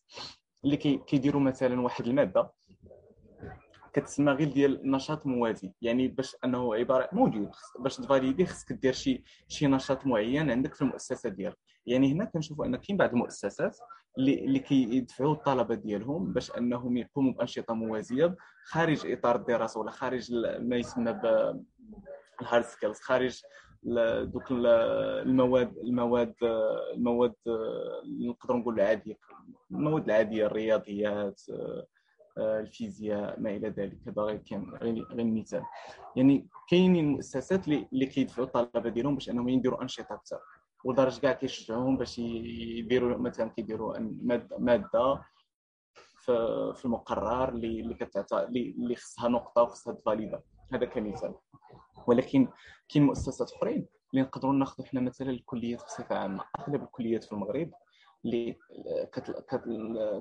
اللي 0.65 0.77
كيديروا 0.77 1.41
مثلا 1.41 1.81
واحد 1.81 2.07
المادة 2.07 2.51
كتسمى 3.95 4.31
غير 4.31 4.51
ديال 4.51 4.91
نشاط 4.91 5.25
موازي 5.25 5.71
يعني 5.81 6.07
باش 6.07 6.35
أنه 6.45 6.75
عبارة 6.75 7.09
موجود 7.11 7.49
باش 7.79 7.97
تفاليدي 7.97 8.45
خصك 8.45 8.73
دير 8.73 8.93
شي 8.93 9.23
شي 9.47 9.67
نشاط 9.67 10.05
معين 10.05 10.51
عندك 10.51 10.73
في 10.73 10.81
المؤسسة 10.81 11.29
ديالك. 11.29 11.57
يعني 11.85 12.13
هنا 12.13 12.25
كنشوفوا 12.25 12.65
أن 12.65 12.75
كاين 12.75 12.97
بعض 12.97 13.09
المؤسسات 13.09 13.77
اللي 14.17 14.45
اللي 14.45 14.59
كيدفعوا 14.59 15.33
الطلبة 15.33 15.75
ديالهم 15.75 16.33
باش 16.33 16.51
أنهم 16.51 16.97
يقوموا 16.97 17.33
بأنشطة 17.33 17.73
موازية 17.73 18.35
خارج 18.65 19.11
إطار 19.11 19.35
الدراسة 19.35 19.79
ولا 19.79 19.91
خارج 19.91 20.33
ما 20.59 20.75
يسمى 20.75 21.13
بال 21.13 21.63
hard 21.63 22.63
skills 22.65 22.99
خارج 22.99 23.41
دوك 24.23 24.51
المواد 24.51 25.77
المواد 25.77 26.33
المواد 26.93 27.33
نقدر 28.19 28.55
نقول 28.55 28.73
العادية 28.79 29.17
المواد 29.71 30.05
العادية 30.05 30.45
الرياضيات 30.45 31.41
الفيزياء 32.37 33.39
ما 33.39 33.49
إلى 33.49 33.69
ذلك 33.69 33.97
هذا 34.07 34.21
غير 34.21 34.37
كان 34.37 34.69
غير 34.81 35.05
مثال 35.25 35.63
يعني 36.15 36.47
كاينين 36.69 37.11
مؤسسات 37.11 37.67
اللي 37.67 38.05
كيدفعوا 38.05 38.47
الطلبة 38.47 38.89
ديالهم 38.89 39.15
باش 39.15 39.29
أنهم 39.29 39.49
يديروا 39.49 39.81
أنشطة 39.81 40.13
أكثر. 40.13 40.39
ولدرجه 40.85 41.19
كاع 41.19 41.31
كيشجعوهم 41.31 41.97
باش 41.97 42.19
يديروا 42.19 43.17
مثلا 43.17 43.49
كيديروا 43.49 43.99
مادة 44.59 45.21
في 46.75 46.85
المقرر 46.85 47.49
اللي 47.49 47.79
اللي 47.79 47.93
كتعطى 47.93 48.43
اللي 48.43 48.95
خصها 48.95 49.29
نقطة 49.29 49.61
وخصها 49.61 49.93
تفاليدا 49.93 50.41
هذا 50.73 50.85
كمثال 50.85 51.33
ولكن 52.07 52.47
كاين 52.89 53.03
مؤسسات 53.05 53.51
أخرين 53.51 53.87
اللي 54.13 54.21
نقدروا 54.21 54.53
ناخذوا 54.53 54.87
حنا 54.87 55.01
مثلا 55.01 55.29
الكليات 55.29 55.83
بصفة 55.83 56.15
عامة. 56.15 56.43
أغلب 56.59 56.83
الكليات 56.83 57.23
في 57.23 57.31
المغرب 57.31 57.71
اللي 58.25 58.55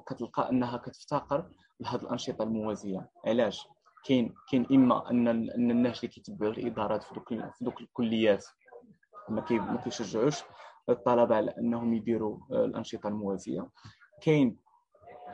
كتلقى 0.06 0.50
أنها 0.50 0.76
كتفتقر 0.76 1.44
لهذه 1.80 2.02
الأنشطة 2.02 2.42
الموازية. 2.42 3.08
علاش؟ 3.26 3.68
كاين 4.04 4.34
كاين 4.50 4.66
إما 4.73 5.11
أن 5.11 5.28
أن 5.28 5.70
الناس 5.70 6.04
اللي 6.04 6.08
كيتبعوا 6.14 6.52
الإدارات 6.52 7.02
في 7.02 7.14
دوك 7.14 7.28
في 7.28 7.64
دوك 7.64 7.80
الكليات 7.80 8.46
ما 9.28 9.80
كيشجعوش 9.84 10.42
الطلبة 10.88 11.37
على 11.37 11.54
أنهم 11.58 11.94
يديروا 11.94 12.38
آه، 12.52 12.64
الأنشطة 12.64 13.08
الموازية. 13.08 13.68
كاين 14.23 14.56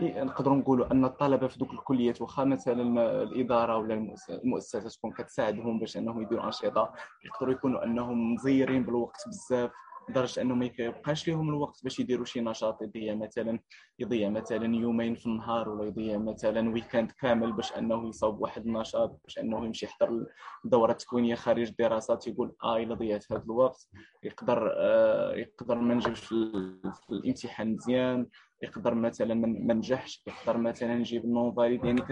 نقدروا 0.00 0.56
نقولوا 0.56 0.92
أن 0.92 1.04
الطلبة 1.04 1.46
في 1.46 1.58
دوك 1.58 1.72
الكليات 1.72 2.22
واخا 2.22 2.44
مثلا 2.44 2.82
الإدارة 3.22 3.76
ولا 3.78 4.16
المؤسسة 4.30 4.88
تكون 4.88 5.12
كتساعدهم 5.12 5.78
باش 5.78 5.96
أنهم 5.96 6.22
يديروا 6.22 6.44
أنشطة 6.44 6.92
يقدروا 7.24 7.52
يكونوا 7.52 7.84
أنهم 7.84 8.34
مزيرين 8.34 8.84
بالوقت 8.84 9.28
بزاف. 9.28 9.70
لدرجه 10.10 10.40
أنه 10.40 10.54
ما 10.54 10.70
يبقاش 10.78 11.28
لهم 11.28 11.48
الوقت 11.48 11.84
باش 11.84 12.00
يديروا 12.00 12.24
شي 12.24 12.40
نشاط 12.40 12.82
يضيع 12.82 13.14
مثلا 13.14 13.58
يضيع 13.98 14.28
مثلا 14.28 14.76
يومين 14.76 15.14
في 15.14 15.26
النهار 15.26 15.68
ولا 15.68 15.84
يضيع 15.84 16.18
مثلا 16.18 16.72
week-end 16.72 17.10
كامل 17.12 17.52
باش 17.52 17.72
أنه 17.72 18.08
يصاوب 18.08 18.40
واحد 18.40 18.66
النشاط 18.66 19.20
باش 19.24 19.38
أنه 19.38 19.64
يمشي 19.64 19.86
يحضر 19.86 20.26
الدوره 20.64 20.92
التكوينيه 20.92 21.34
خارج 21.34 21.68
الدراسات 21.68 22.26
يقول 22.26 22.52
آه 22.64 22.76
إلا 22.76 22.94
ضيعت 22.94 23.32
هذا 23.32 23.42
الوقت 23.44 23.88
يقدر 24.22 24.72
آه 24.76 25.34
يقدر 25.34 25.74
ما 25.74 25.94
نجيبش 25.94 26.20
في 26.20 26.34
الامتحان 27.10 27.74
مزيان 27.74 28.26
يقدر 28.62 28.94
مثلا 28.94 29.34
ما 29.34 29.74
نجحش 29.74 30.22
يقدر 30.26 30.58
مثلا 30.58 30.94
نجيب 30.94 31.26
non 31.26 31.52
validé 31.52 31.84
يعني 31.84 32.02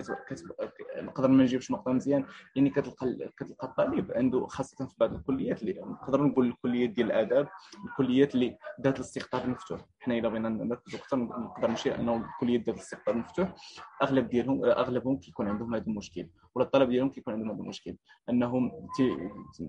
نقدر 1.02 1.28
ما 1.28 1.42
نجيبش 1.42 1.70
نقطة 1.70 1.92
مزيان. 1.92 2.24
يعني 2.56 2.70
كتلقى 2.70 3.30
كتلقى 3.36 3.68
الطالب 3.68 4.12
عنده 4.12 4.46
خاصة 4.46 4.86
في 4.86 4.94
بعض 4.98 5.14
الكليات 5.14 5.62
اللي 5.62 5.80
نقدر 5.80 6.22
نقول 6.22 6.46
الكليات 6.46 6.90
ديال 6.90 7.06
الأداب 7.06 7.48
الكليات 7.84 8.34
اللي 8.34 8.58
ذات 8.80 8.96
الاستقطاب 8.96 9.44
المفتوح. 9.44 9.80
حنا 10.00 10.18
إلا 10.18 10.28
بغينا 10.28 10.48
نركزوا 10.48 10.98
أكثر 10.98 11.16
نقدر 11.16 11.70
نشير 11.70 11.94
أنه 12.00 12.16
الكليات 12.16 12.60
ذات 12.60 12.74
الاستقطاب 12.76 13.14
المفتوح 13.14 13.54
أغلب 14.02 14.28
ديالهم 14.28 14.64
أغلبهم 14.64 15.16
كيكون 15.18 15.48
عندهم 15.48 15.74
هذا 15.74 15.86
المشكل. 15.86 16.28
ولا 16.58 16.66
الطلب 16.66 16.88
ديالهم 16.88 17.10
كيكون 17.10 17.34
عندهم 17.34 17.50
هذا 17.50 17.60
المشكل. 17.60 17.96
أنهم 18.30 18.72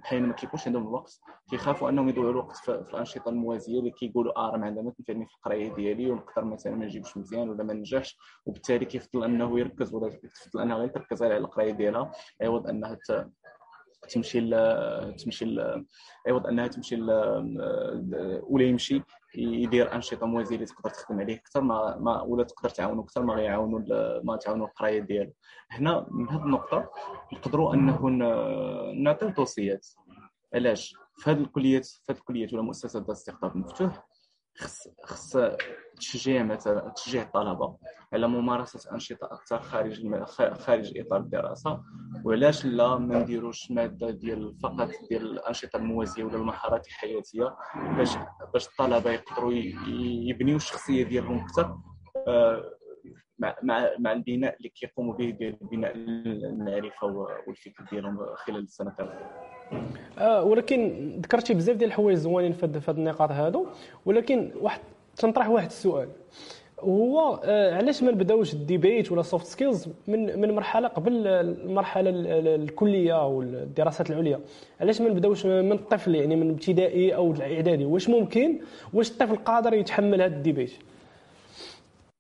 حين 0.03 0.23
ما 0.23 0.33
كيكونش 0.33 0.67
عندهم 0.67 0.87
الوقت 0.87 1.19
كيخافوا 1.49 1.89
أنهم 1.89 2.09
يضيعوا 2.09 2.31
الوقت 2.31 2.55
في 2.57 2.71
الأنشطة 2.71 3.29
الموازية 3.29 3.79
اللي 3.79 3.91
كيقولوا 3.91 4.37
آه 4.39 4.51
راه 4.51 4.57
ما 4.57 4.65
عندها 4.65 4.83
ما 4.83 4.91
تنفعني 4.91 5.25
في 5.25 5.35
القراية 5.35 5.73
ديالي 5.75 6.11
ونقدر 6.11 6.45
مثلا 6.45 6.75
ما 6.75 6.85
نجيبش 6.85 7.17
مزيان 7.17 7.49
ولا 7.49 7.63
ما 7.63 7.73
نجحش 7.73 8.17
وبالتالي 8.45 8.85
كيفضل 8.85 9.23
أنه 9.23 9.59
يركز 9.59 9.93
ولا 9.93 10.09
كيفضل 10.09 10.61
انها 10.61 10.77
غير 10.77 10.87
تركز 10.87 11.23
على 11.23 11.37
القراية 11.37 11.71
ديالها. 11.71 12.11
عوض 12.41 12.67
أنها 12.67 12.97
تمشي 14.09 14.39
ل 14.39 15.15
تمشي 15.15 15.45
ل 15.45 15.85
عوض 16.27 16.47
أنها 16.47 16.67
تمشي 16.67 16.95
ل 16.95 17.11
ولا 18.43 18.63
يمشي. 18.63 19.01
يدير 19.35 19.95
أنشطة 19.95 20.25
موازية 20.25 20.55
اللي 20.55 20.65
تقدر 20.65 20.89
تخدم 20.89 21.19
عليه 21.19 21.35
أكثر 21.35 21.61
ما, 21.61 21.97
ما 21.99 22.21
ولا 22.21 22.43
تقدر 22.43 22.69
تعاونو 22.69 23.01
أكثر 23.01 23.23
ما 23.23 23.33
غيعاونوا 23.33 23.79
ما 24.23 24.35
تعاونوا 24.37 24.67
القراية 24.67 24.99
ديالو. 24.99 25.33
هنا 25.71 26.07
من 26.11 26.29
هذه 26.29 26.43
النقطة 26.43 26.89
نقدروا 27.33 27.73
أنه 27.73 28.09
نعطيو 28.95 29.29
توصيات. 29.29 29.87
علاش؟ 30.53 30.95
في 31.17 31.29
هذه 31.29 31.39
الكليات 31.39 31.85
في 31.85 32.11
هذه 32.11 32.17
الكليات 32.17 32.53
ولا 32.53 32.61
مؤسسات 32.61 33.05
الاستقطاب 33.05 33.55
المفتوح 33.55 34.08
خص 34.57 34.87
خص 35.03 35.37
تشجيع 35.97 36.43
مثلا 36.43 36.89
تشجيع 36.89 37.21
الطلبة 37.21 37.77
على 38.13 38.27
ممارسة 38.27 38.93
أنشطة 38.93 39.25
أكثر 39.25 39.61
خارج 39.61 40.23
خارج 40.53 40.97
إطار 40.97 41.19
الدراسة 41.19 41.83
وعلاش 42.23 42.65
لا 42.65 42.97
ما 42.97 43.19
نديروش 43.19 43.71
مادة 43.71 44.09
ديال 44.11 44.55
فقط 44.63 44.89
ديال 45.09 45.31
الأنشطة 45.31 45.77
الموازية 45.77 46.23
ولا 46.23 46.35
المهارات 46.35 46.87
الحياتية 46.87 47.55
باش 47.97 48.09
باش 48.53 48.67
الطلبة 48.67 49.11
يقدروا 49.11 49.53
يبنيو 50.29 50.55
الشخصية 50.55 51.03
ديالهم 51.03 51.39
أكثر 51.39 51.77
آه، 52.27 52.63
مع 53.39 53.55
مع 53.99 54.11
البناء 54.11 54.57
اللي 54.57 54.69
كيقوموا 54.69 55.13
به 55.13 55.29
ديال 55.29 55.57
بناء 55.61 55.95
المعرفة 55.95 57.07
والفكر 57.47 57.83
ديالهم 57.91 58.35
خلال 58.35 58.63
السنة 58.63 58.95
آه 60.17 60.43
ولكن 60.43 61.11
ذكرتي 61.23 61.53
بزاف 61.53 61.75
ديال 61.77 61.89
الحوايج 61.89 62.17
زوينين 62.17 62.53
في 62.53 62.65
هذه 62.65 62.89
النقاط 62.89 63.31
هادو. 63.31 63.65
ولكن 64.05 64.51
واحد 64.61 64.79
تنطرح 65.17 65.49
واحد 65.49 65.65
السؤال. 65.67 66.09
هو 66.79 67.39
آه 67.43 67.75
علاش 67.75 68.03
ما 68.03 68.11
نبداوش 68.11 68.53
ال 68.53 68.62
debate 68.62 69.11
ولا 69.11 69.21
soft 69.21 69.45
skills 69.45 69.87
من 70.07 70.41
من 70.41 70.51
مرحلة 70.55 70.87
قبل 70.87 71.27
المرحلة 71.27 72.09
الكلية 72.55 73.21
أو 73.21 73.41
الدراسات 73.41 74.09
العليا؟ 74.09 74.39
علاش 74.81 75.01
ما 75.01 75.09
نبداوش 75.09 75.45
من 75.45 75.71
الطفل 75.71 76.15
يعني 76.15 76.35
من 76.35 76.49
ابتدائي 76.49 77.15
أو 77.15 77.31
الإعدادي؟ 77.31 77.85
واش 77.85 78.09
ممكن؟ 78.09 78.59
واش 78.93 79.11
الطفل 79.11 79.35
قادر 79.35 79.73
يتحمل 79.73 80.21
هذا 80.21 80.35
ال 80.35 80.40
debate؟ 80.40 80.73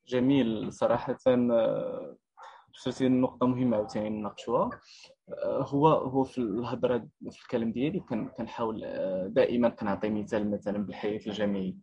جميل. 0.07 0.73
صراحة 0.73 1.17
درتي 2.85 3.05
آه، 3.05 3.09
نقطة 3.09 3.47
مهمة 3.47 3.77
عاوتاني 3.77 4.09
نناقشوها. 4.09 4.69
هو 5.43 5.87
هو 5.87 6.23
في 6.23 6.37
الهضرة 6.37 6.97
في 7.31 7.41
الكلام 7.41 7.71
ديالي 7.71 7.99
كنحاول 8.37 8.81
دائما 9.33 9.69
كنعطي 9.69 10.09
مثال 10.09 10.51
مثلا 10.51 10.85
بالحياة 10.85 11.19
الجامعية. 11.27 11.73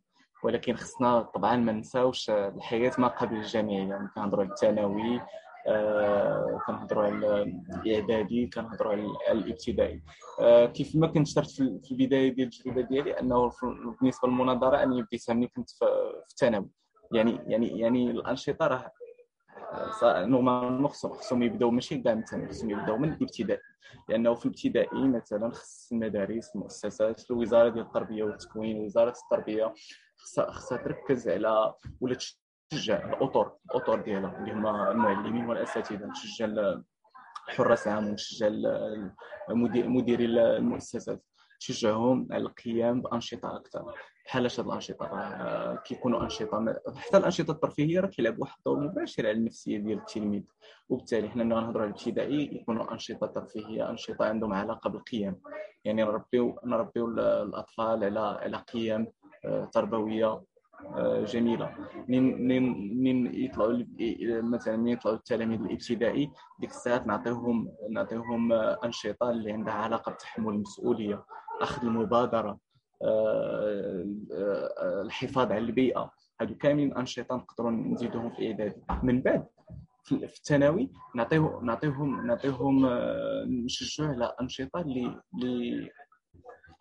ولكن 0.45 0.75
خصنا 0.75 1.21
طبعا 1.23 1.57
ما 1.57 1.73
نساوش 1.73 2.31
الحياة 2.31 2.93
ما 2.99 3.09
قبل 3.09 3.37
الجامعية. 3.37 3.89
يعني 3.89 4.09
كنهضروا 4.15 4.45
على 4.45 4.53
الثانوي 4.53 5.21
آه 5.69 6.61
كنهضروا 6.67 7.05
على 7.05 7.43
الإعدادي 7.43 8.47
كنهضروا 8.47 8.93
على 8.93 9.39
الابتدائي. 9.39 10.03
آه 10.41 10.67
كيف 10.67 10.97
ما 10.97 11.07
كنت 11.07 11.27
شرت 11.27 11.51
في 11.51 11.91
البداية 11.93 12.35
ديال 12.35 12.47
التجربة 12.49 12.81
ديالي 12.81 13.21
أنه 13.21 13.51
بالنسبة 14.01 14.29
للمناظرة 14.29 14.83
أني 14.83 15.03
بديتها 15.03 15.35
ملي 15.35 15.47
كنت 15.47 15.71
في 15.71 15.85
الثانوي. 16.31 16.69
يعني 17.13 17.39
يعني 17.47 17.81
يعني 17.81 18.11
الأنشطة 18.11 18.67
راه 18.67 18.93
نورمالمون 20.05 20.89
خصهم 20.89 21.43
يبداو 21.43 21.71
ماشي 21.71 21.99
كاع 21.99 22.13
الثانوي 22.13 22.49
خصهم 22.49 22.71
يبداو 22.71 22.97
من 22.97 23.13
الابتدائي. 23.13 23.61
لأنه 24.09 24.35
في 24.35 24.47
الابتدائي 24.47 25.09
مثلا 25.09 25.51
خص 25.51 25.93
المدارس 25.93 26.55
المؤسسات 26.55 27.31
الوزارة 27.31 27.69
ديال 27.69 27.85
التربية 27.85 28.25
والتكوين 28.25 28.85
وزارة 28.85 29.15
التربية 29.25 29.75
خصها 30.17 30.77
تركز 30.79 31.29
على 31.29 31.75
ولا 32.01 32.17
تشجع 32.71 33.09
الأطر 33.09 33.53
الأطر 33.71 34.01
ديالها 34.01 34.39
اللي 34.39 34.53
هما 34.53 34.91
المعلمين 34.91 35.47
والأساتذة 35.47 36.13
تشجع 36.13 36.47
الحراس 37.49 37.89
العام 37.89 38.11
وتشجع 38.11 38.49
مديري 39.49 40.25
المؤسسات. 40.25 41.25
تشجعهم 41.61 42.29
على 42.31 42.43
القيام 42.43 43.03
بأنشطة 43.03 43.57
أكثر. 43.57 43.95
بحال 44.27 44.47
هاد 44.47 44.67
الأنشطة؟ 44.67 45.75
كيكونوا 45.85 46.23
أنشطة؟ 46.23 46.75
حتى 46.97 47.17
الأنشطة 47.17 47.51
الترفيهية 47.51 48.01
راه 48.01 48.09
كيلعب 48.09 48.39
واحد 48.39 48.57
الدور 48.59 48.81
مباشر 48.81 49.27
على 49.27 49.39
النفسية 49.39 49.79
ديال 49.79 49.99
التلميذ. 49.99 50.43
وبالتالي 50.89 51.29
حنا 51.29 51.45
نهضروا 51.45 51.83
على 51.83 51.91
الابتدائي 51.91 52.57
يكونوا 52.57 52.93
أنشطة 52.93 53.27
ترفيهية 53.27 53.91
أنشطة 53.91 54.25
عندهم 54.25 54.53
علاقة 54.53 54.91
بالقيم. 54.91 55.37
يعني 55.85 56.03
نربيو 56.03 56.59
نربيو 56.65 57.09
الأطفال 57.09 58.05
على 58.05 58.21
على 58.21 58.57
قيم 58.57 59.07
تربوية 59.73 60.43
آه، 60.97 61.25
جميلة. 61.25 61.75
من 62.09 63.35
يطلعوا 63.35 63.85
مثلا 64.43 64.77
من 64.77 64.89
يطلعوا 64.89 65.17
التلاميذ 65.17 65.61
الابتدائي 65.61 66.31
ديك 66.61 66.71
الساعات 66.71 67.07
نعطيهم 67.07 67.73
نعطيهم 67.91 68.53
أنشطة 68.53 69.31
اللي 69.31 69.53
عندها 69.53 69.75
علاقة 69.75 70.13
بتحمل 70.13 70.55
المسؤولية 70.55 71.25
أخذ 71.61 71.87
المبادرة. 71.87 72.51
آه، 72.51 72.53
آه، 72.53 72.66
الحفاظ 75.05 75.53
على 75.53 75.59
البيئة. 75.59 76.11
هادو 76.41 76.55
كاملين 76.55 76.97
انشطه 76.97 77.37
نقدروا 77.37 77.71
نزيدوهم 77.71 78.31
في 78.31 78.39
الاعدادي 78.39 78.83
من 79.03 79.23
بعد 79.23 79.47
في 80.05 80.13
الثانوي 80.25 80.91
نعطيه 81.15 81.61
نعطيهم 81.63 82.27
نعطيهم 82.27 82.87
نشجعوا 83.65 84.09
على 84.15 84.35
انشطه 84.41 84.81
اللي 84.81 85.21
اللي 85.35 85.91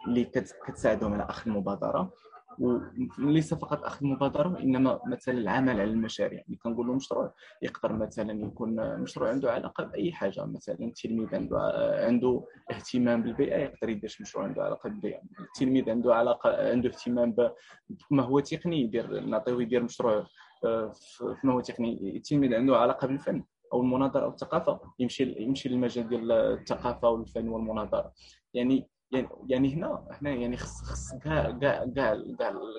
اللي 0.08 0.24
كتساعدهم 0.68 1.14
على 1.14 1.24
أخذ 1.24 1.50
المبادرة. 1.52 2.12
وليس 2.60 3.54
فقط 3.54 3.84
اخذ 3.84 4.06
مبادره 4.06 4.60
إنما 4.60 5.00
مثلا 5.08 5.38
العمل 5.38 5.70
على 5.70 5.84
المشاريع. 5.84 6.44
اللي 6.46 6.58
كنقولوا 6.58 6.96
مشروع 6.96 7.34
يقدر 7.62 7.94
مثلا 7.94 8.46
يكون 8.46 9.00
مشروع 9.00 9.30
عنده 9.30 9.52
علاقة 9.52 9.84
بأي 9.84 10.12
حاجة 10.12 10.46
مثلا 10.46 10.76
التلميذ 10.82 11.36
عنده 11.36 11.58
عنده 12.08 12.44
اهتمام 12.72 13.24
بالبيئة 13.24 13.58
يقدر 13.58 13.90
يدير 13.90 14.18
مشروع 14.22 14.46
عنده 14.46 14.64
علاقة 14.64 14.90
بالبيئة. 14.90 15.22
التلميذ 15.40 15.90
عنده 15.90 16.16
علاقة 16.16 16.72
عنده 16.72 16.90
اهتمام 16.90 17.36
بما 18.12 18.24
هو 18.24 18.40
تقني 18.40 18.82
يدير 18.82 19.20
نعطيه 19.20 19.62
يدير 19.62 19.84
مشروع 19.84 20.28
آه، 20.66 20.92
فيما 21.42 21.54
هو 21.54 21.60
تقني. 21.60 22.18
التلميذ 22.18 22.54
عنده 22.54 22.78
علاقة 22.78 23.08
بالفن 23.08 23.44
أو 23.74 23.82
المناظرة 23.82 24.24
أو 24.26 24.30
الثقافة 24.30 24.80
يمشي 25.00 25.36
يمشي 25.40 25.70
للمجال 25.70 26.10
ديال 26.10 26.32
الثقافة 26.32 27.10
والفن 27.10 27.48
والمناظرة. 27.48 28.14
يعني 28.54 28.88
يعني 29.12 29.28
يعني 29.50 29.76
هنا 29.76 30.08
هنا 30.22 30.30
يعني 30.30 30.58
خص 30.58 30.82
خص 30.84 31.14
كاع 31.24 31.52
كاع 31.52 31.86
كاع 31.96 32.16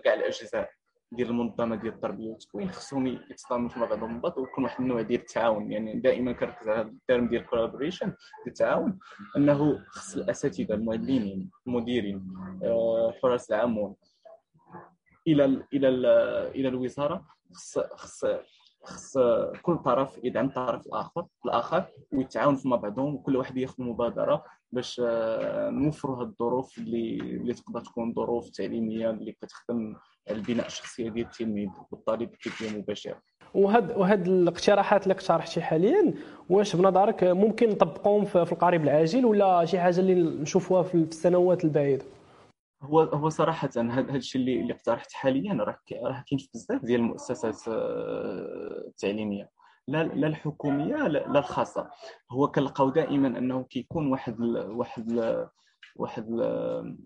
كاع 0.05 0.15
الاجزاء 0.15 0.71
ديال 1.13 1.29
المنظمة 1.29 1.77
ديال 1.77 1.95
التربية 1.95 2.29
والتكوين 2.29 2.71
خصهم 2.71 3.07
يتصاموا 3.07 3.71
مع 3.77 3.87
بعضهم 3.87 4.17
البعض 4.17 4.39
ويكون 4.39 4.65
واحد 4.65 4.81
النوع 4.81 5.03
ديال 5.03 5.21
التعاون. 5.21 5.73
يعني 5.73 6.01
دائما 6.01 6.33
كنركز 6.33 6.69
على 6.69 6.81
ال 6.81 6.89
terme 6.89 7.29
ديال 7.29 7.47
collaboration 7.47 8.15
التعاون 8.47 8.99
أنه 9.37 9.85
خص 9.89 10.17
الأساتذة 10.17 10.75
المعلمين 10.75 11.51
المديرين 11.67 12.35
آه، 12.65 13.15
حراس 13.23 13.51
العام 13.51 13.95
إلى 15.29 15.45
ال 15.45 15.67
إلى 15.75 15.89
ال 15.89 16.07
إلى 16.55 16.69
الوزارة 16.69 17.27
خص 17.55 17.79
خص 17.79 18.25
خص 18.87 19.19
كل 19.63 19.79
طرف 19.79 20.25
يدعم 20.25 20.47
الطرف 20.47 20.87
الآخر 20.87 21.27
الآخر 21.45 21.85
ويتعاون 22.13 22.57
فيما 22.57 22.77
بعضهم 22.77 23.15
وكل 23.15 23.37
واحد 23.37 23.57
ياخذ 23.57 23.83
مبادرة 23.83 24.45
باش 24.73 25.03
آه، 25.05 25.71
نوفروا 25.71 26.17
هذه 26.17 26.29
الظروف 26.29 26.79
اللي 26.79 27.19
اللي 27.21 27.55
تقدر 27.55 27.81
تكون 27.81 28.13
ظروف 28.15 28.51
تعليمية 28.51 29.11
اللي 29.11 29.33
كتخدم 29.33 29.97
البناء 30.31 30.67
الشخصية 30.67 31.11
ديال 31.11 31.27
التلميذ 31.27 31.69
والطالب 31.91 32.31
بشكل 32.31 32.79
مباشر. 32.79 33.15
وهاد 33.55 33.97
وهاد 33.97 34.27
الاقتراحات 34.27 35.03
اللي 35.03 35.15
اقترحتي 35.15 35.61
حاليا 35.61 36.15
واش 36.51 36.77
بنظرك 36.77 37.25
ممكن 37.25 37.69
نطبقوهم 37.69 38.25
في 38.25 38.53
القريب 38.53 38.85
العاجل 38.85 39.25
ولا 39.27 39.65
شي 39.65 39.79
حاجة 39.79 40.01
اللي 40.01 40.15
نشوفوها 40.15 40.83
في 40.83 40.95
السنوات 40.95 41.65
البعيدة؟ 41.65 42.05
هو 42.83 43.01
هو 43.01 43.29
صراحة 43.29 43.71
هذا 43.77 44.17
الشيء 44.17 44.41
اللي 44.41 44.61
اللي 44.61 44.73
اقترحت 44.73 45.13
حاليا 45.13 45.53
راه 45.55 45.79
راه 45.93 46.25
كاين 46.27 46.39
في 46.39 46.49
بزاف 46.55 46.85
ديال 46.85 47.01
المؤسسات 47.01 47.69
آه، 47.69 48.85
التعليمية. 48.87 49.51
لا 49.89 50.05
لا 50.05 50.27
الحكومية 50.27 50.97
لا 51.09 51.39
الخاصة. 51.39 51.91
هو 52.31 52.49
كنلقاو 52.51 52.91
دائما 52.91 53.29
أنه 53.29 53.63
كيكون 53.63 54.13
واحد 54.13 54.41
ال 54.41 54.71
واحد 54.71 55.11
ال 55.11 55.49
واحد 55.97 56.29
ال 56.29 56.97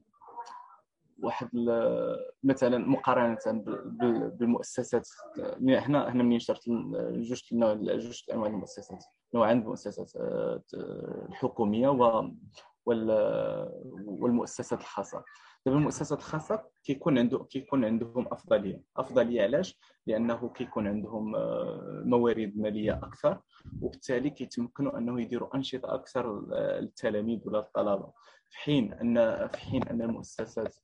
واحد 1.22 1.48
مثلا 2.44 2.78
مقارنة 2.78 3.38
بالمؤسسات. 4.38 5.08
هنا 5.60 6.08
هنا 6.12 6.22
منين 6.22 6.38
شرت 6.38 6.68
جوج 6.68 7.42
جوج 7.52 8.22
أنواع 8.32 8.50
المؤسسات. 8.50 9.04
نوعين 9.34 9.58
المؤسسات 9.58 10.12
آه، 10.16 10.62
الحكومية 11.28 11.88
والمؤسسات 14.06 14.80
الخاصة. 14.80 15.24
دابا 15.66 15.78
المؤسسات 15.78 16.18
الخاصة 16.18 16.64
كيكون 16.84 17.18
عنده 17.18 17.38
كيكون 17.38 17.84
عندهم 17.84 18.28
أفضلية. 18.32 18.82
أفضلية 18.96 19.42
علاش؟ 19.42 19.78
لأنه 20.06 20.48
كيكون 20.48 20.86
عندهم 20.86 21.36
آه، 21.36 22.02
موارد 22.04 22.52
مالية 22.56 22.92
أكثر 22.92 23.40
وبالتالي 23.80 24.30
كيتمكنوا 24.30 24.98
أنه 24.98 25.20
يديروا 25.20 25.56
أنشطة 25.56 25.94
أكثر 25.94 26.46
للتلاميذ 26.80 27.40
ولا 27.48 27.58
الطلبه 27.58 28.12
في 28.50 28.58
حين 28.58 28.92
أن 28.92 29.48
في 29.48 29.58
حين 29.58 29.88
أن 29.88 30.02
المؤسسات 30.02 30.76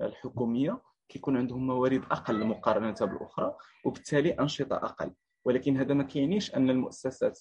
الحكومية 0.00 0.82
كيكون 1.08 1.36
عندهم 1.36 1.66
موارد 1.66 2.02
أقل 2.10 2.46
مقارنه 2.46 2.96
بالأخرى 3.00 3.56
وبالتالي 3.84 4.30
أنشطة 4.30 4.76
أقل. 4.76 5.14
ولكن 5.44 5.76
هذا 5.76 5.94
ما 5.94 6.04
كيعنيش 6.04 6.54
أن 6.54 6.70
المؤسسات 6.70 7.40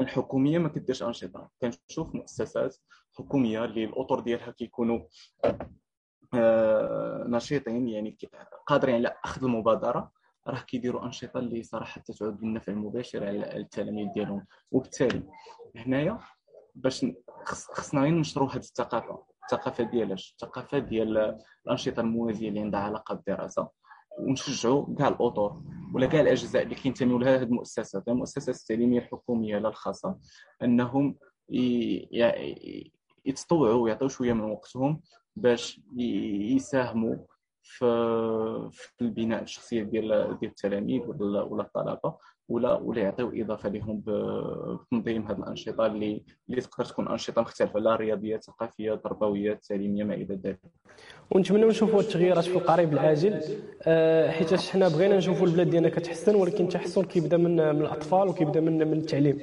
الحكومية 0.00 0.58
ما 0.58 0.68
كديرش 0.68 1.02
أنشطة. 1.02 1.50
كنشوف 1.60 2.14
مؤسسات 2.14 2.76
حكومية 3.20 3.64
اللي 3.64 3.84
الاطر 3.84 4.20
ديالها 4.20 4.50
كيكونوا 4.50 5.00
آه، 6.34 7.24
نشيطين 7.28 7.88
يعني 7.88 8.18
قادرين 8.66 8.94
على 8.94 9.16
أخذ 9.24 9.44
المبادرة. 9.44 10.10
راه 10.46 10.60
كيديروا 10.60 11.04
أنشطة 11.04 11.38
اللي 11.38 11.62
صراحة 11.62 12.00
تتعود 12.00 12.40
بالنفع 12.40 12.72
المباشر 12.72 13.26
على 13.26 13.56
التلاميذ 13.56 14.12
ديالهم. 14.14 14.46
وبالتالي 14.70 15.22
هنايا 15.76 16.18
باش 16.74 17.06
خصنا 17.44 18.00
غير 18.00 18.10
ننشروا 18.10 18.48
هذه 18.48 18.56
الثقافة 18.56 19.22
الثقافة 19.42 19.84
ديال 19.84 20.12
الثقافة 20.12 20.78
ديال 20.78 21.38
الأنشطة 21.66 22.00
الموازية 22.00 22.48
اللي 22.48 22.60
عندها 22.60 22.80
علاقة 22.80 23.14
بالدراسة. 23.14 23.68
ونشجعوا 24.18 24.94
كاع 24.98 25.08
الأطر 25.08 25.60
ولا 25.94 26.06
كاع 26.06 26.20
الأجزاء 26.20 26.62
اللي 26.62 26.74
كينتميو 26.74 27.18
لها 27.18 27.36
هذه 27.36 27.42
المؤسسات. 27.42 28.08
المؤسسات 28.08 28.56
التعليمية 28.56 28.98
الحكومية 28.98 29.58
لا 29.58 29.68
الخاصة 29.68 30.18
أنهم 30.62 31.16
يتطوعوا 33.24 33.82
ويعطيو 33.82 34.08
شوية 34.08 34.32
من 34.32 34.44
وقتهم 34.44 35.00
باش 35.36 35.80
يساهموا 36.56 37.16
في 37.62 37.86
في 38.72 39.02
البناء 39.02 39.42
الشخصية 39.42 39.82
ديال 39.82 40.38
ديال 40.40 40.50
التلاميذ 40.50 41.02
ولا 41.06 41.42
ولا 41.42 41.62
الطلبة 41.62 42.14
ولا 42.48 42.74
ولا 42.74 43.02
يعطيو 43.02 43.32
إضافة 43.34 43.68
لهم 43.68 44.02
بتنظيم 44.06 45.26
هذه 45.26 45.38
الأنشطة 45.38 45.86
اللي 45.86 46.24
اللي 46.48 46.60
تقدر 46.60 46.84
تكون 46.84 47.08
أنشطة 47.08 47.42
مختلفة 47.42 47.80
لا 47.80 47.96
رياضية 47.96 48.36
ثقافية 48.36 48.94
تربوية 48.94 49.60
تعليمية 49.68 50.04
ما 50.04 50.14
إلى 50.14 50.40
ذلك. 50.44 50.60
ونتمنى 51.30 51.64
نشوفوا 51.64 52.00
التغييرات 52.00 52.44
في 52.44 52.56
القريب 52.56 52.92
العاجل. 52.92 53.40
آه، 53.82 54.30
حيت 54.30 54.54
حنا 54.54 54.88
بغينا 54.88 55.16
نشوفوا 55.16 55.46
البلاد 55.46 55.70
ديالنا 55.70 55.88
كتحسن 55.88 56.34
ولكن 56.34 56.64
التحسن 56.64 57.02
كيبدا 57.02 57.36
من 57.36 57.56
من 57.56 57.82
الأطفال 57.82 58.28
وكيبدا 58.28 58.60
من 58.60 58.78
من 58.90 58.98
التعليم. 58.98 59.38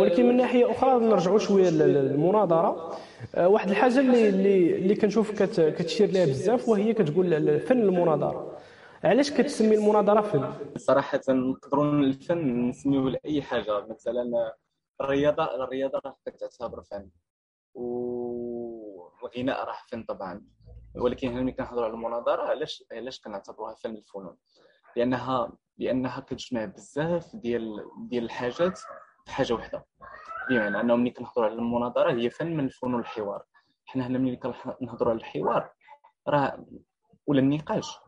ولكن 0.00 0.28
من 0.28 0.36
ناحية 0.36 0.70
أخرى 0.70 1.04
نرجعوا 1.06 1.38
شوية 1.38 1.70
للمناظرة. 1.70 2.98
آه، 3.34 3.48
واحد 3.48 3.70
الحاجة 3.70 4.00
اللي 4.00 4.28
اللي, 4.28 4.76
اللي 4.76 4.94
كنشوف 4.94 5.42
كتشير 5.60 6.10
لها 6.10 6.24
بزاف 6.24 6.68
وهي 6.68 6.92
كتقول 6.94 7.60
فن 7.60 7.78
المناظرة. 7.82 8.58
علاش 9.04 9.30
كتسمي 9.30 9.74
المناظرة 9.76 10.20
فن؟ 10.20 10.52
صراحة 10.76 11.20
نقدروا 11.28 11.84
الفن 11.84 12.68
نسميوه 12.68 13.10
لأي 13.10 13.42
حاجة. 13.42 13.86
مثلا 13.86 14.54
الرياضه 15.00 15.64
الرياضة 15.64 16.00
راه 16.06 16.16
كتعتبر 16.26 16.82
فن. 16.82 17.08
والغناء 17.74 19.64
راه 19.64 19.76
فن 19.88 20.02
طبعا. 20.02 20.42
ولكن 20.96 21.28
هنا 21.28 21.40
ملي 21.42 21.52
كنهضروا 21.52 21.84
على 21.84 21.94
المناظرة 21.94 22.42
علاش 22.42 22.84
علاش 22.92 23.20
كنعتبروها 23.20 23.74
فن 23.74 23.90
الفنون؟ 23.96 24.36
لانها 24.96 25.52
لأنها 25.78 26.20
كتجمع 26.20 26.64
بزاف 26.64 27.36
ديال 27.36 27.76
ديال 28.08 28.24
الحاجات 28.24 28.80
في 29.26 29.32
حاجة 29.32 29.52
واحدة 29.52 29.86
بمعنى 30.50 30.80
أنه 30.80 30.96
ملي 30.96 31.10
كنهضروا 31.10 31.46
على 31.46 31.54
المناظرة 31.54 32.12
هي 32.12 32.30
فن 32.30 32.56
من 32.56 32.68
فنون 32.68 33.00
الحوار. 33.00 33.42
حنا 33.86 34.06
هنا 34.06 34.18
ملي 34.18 34.36
كنهضروا 34.36 35.10
على 35.12 35.18
الحوار 35.18 35.70
راه 36.28 36.66
ولا 37.26 37.40
النقاش. 37.40 37.98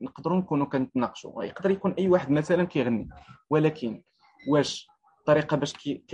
نقدروا 0.00 0.38
نكونوا 0.38 0.66
كنتناقشوا 0.66 1.44
يقدر 1.44 1.70
يكون 1.70 1.92
أي 1.92 2.08
واحد 2.08 2.30
مثلا 2.30 2.64
كيغني 2.64 3.08
ولكن 3.50 4.02
واش 4.48 4.88
الطريقة 5.18 5.56
باش 5.56 5.72
كي 5.72 6.04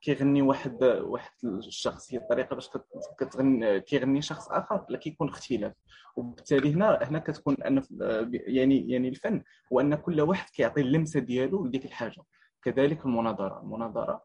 كيغني 0.00 0.42
واحد 0.42 0.84
واحد 0.84 1.32
الشخص 1.44 2.12
هي 2.14 2.18
الطريقة 2.18 2.54
باش 2.54 2.70
كتغني 3.18 3.80
كيغني 3.80 4.22
شخص 4.22 4.48
آخر؟ 4.48 4.86
لا 4.88 4.98
كيكون 4.98 5.28
اختلاف. 5.28 5.72
وبالتالي 6.16 6.74
هنا 6.74 6.98
هنا 7.02 7.18
كتكون 7.18 7.56
ان 7.62 7.82
يعني 8.30 8.90
يعني 8.90 9.08
الفن 9.08 9.42
هو 9.72 9.80
أن 9.80 9.94
كل 9.94 10.20
واحد 10.20 10.50
كيعطي 10.50 10.80
اللمسة 10.80 11.20
ديالو 11.20 11.64
لديك 11.66 11.84
الحاجة. 11.84 12.22
كذلك 12.66 13.06
المناظرة. 13.06 13.60
المناظرة 13.60 14.24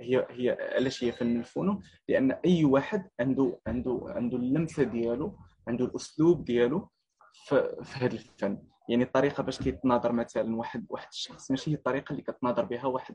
هي 0.00 0.26
هي 0.30 0.58
علاش 0.74 1.04
هي 1.04 1.12
فن 1.12 1.36
الفنون 1.36 1.82
لأن 2.08 2.32
أي 2.32 2.64
واحد 2.64 3.08
عنده 3.20 3.60
عنده 3.66 4.00
عنده 4.08 4.36
اللمسة 4.36 4.82
ديالو 4.82 5.38
عنده 5.68 5.84
الأسلوب 5.84 6.44
ديالو 6.44 6.90
في, 7.32 7.76
في 7.82 7.98
هذا 7.98 8.14
الفن. 8.14 8.62
يعني 8.88 9.04
الطريقة 9.04 9.42
باش 9.42 9.58
كيتناظر 9.58 10.12
مثلا 10.12 10.56
واحد 10.56 10.86
واحد 10.88 11.08
الشخص 11.12 11.50
ماشي 11.50 11.70
هي 11.70 11.74
الطريقة 11.74 12.10
اللي 12.10 12.22
كتناظر 12.22 12.64
بها 12.64 12.86
واحد 12.86 13.14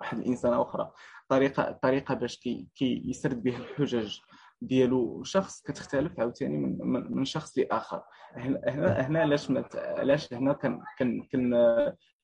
واحد 0.00 0.18
الانسانه 0.18 0.62
أخرى. 0.62 0.92
طريقة 1.28 1.68
الطريقة 1.68 2.14
باش 2.14 2.38
كي, 2.38 2.68
كي 2.74 3.02
يسرد 3.06 3.42
بها 3.42 3.58
الحجج 3.58 4.18
ديالو 4.62 5.22
شخص 5.22 5.62
كتختلف 5.62 6.20
عاوتاني 6.20 6.56
من, 6.58 6.78
من, 6.80 7.16
من 7.16 7.24
شخص 7.24 7.58
لآخر. 7.58 8.02
هنا 8.34 9.06
هنا 9.06 9.20
علاش 9.20 9.52
علاش 9.74 10.32
هنا 10.32 10.52
كان 10.52 10.82
كان 10.98 11.22
كان 11.22 11.54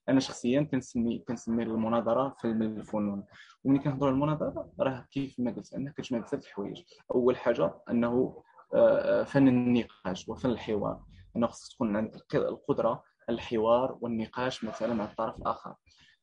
أنا 0.09 0.21
شخصيا 0.21 0.62
كنسمي 0.62 1.19
كنسمي 1.19 1.62
المناظرة 1.62 2.37
فيلم 2.40 2.62
الفنون. 2.62 3.25
وملي 3.64 3.79
كنهضروا 3.79 4.07
على 4.07 4.14
المناظرة 4.14 4.73
راه 4.81 5.07
كيف 5.11 5.40
ما 5.40 5.51
قلت 5.51 5.75
انها 5.75 5.93
كتجمع 5.93 6.19
بزاف 6.19 6.45
الحوايج. 6.47 6.83
أول 7.14 7.37
حاجة 7.37 7.75
أنه 7.90 8.43
آه، 8.75 9.23
فن 9.23 9.49
النقاش 9.49 10.29
وفن 10.29 10.51
الحوار. 10.51 11.01
أنه 11.37 11.47
خصك 11.47 11.75
تكون 11.75 11.97
عندك 11.97 12.35
القدرة 12.35 13.03
الحوار 13.31 13.99
والنقاش 14.01 14.64
مثلا 14.64 14.95
مع 14.95 15.05
الطرف 15.05 15.38
الآخر. 15.38 15.75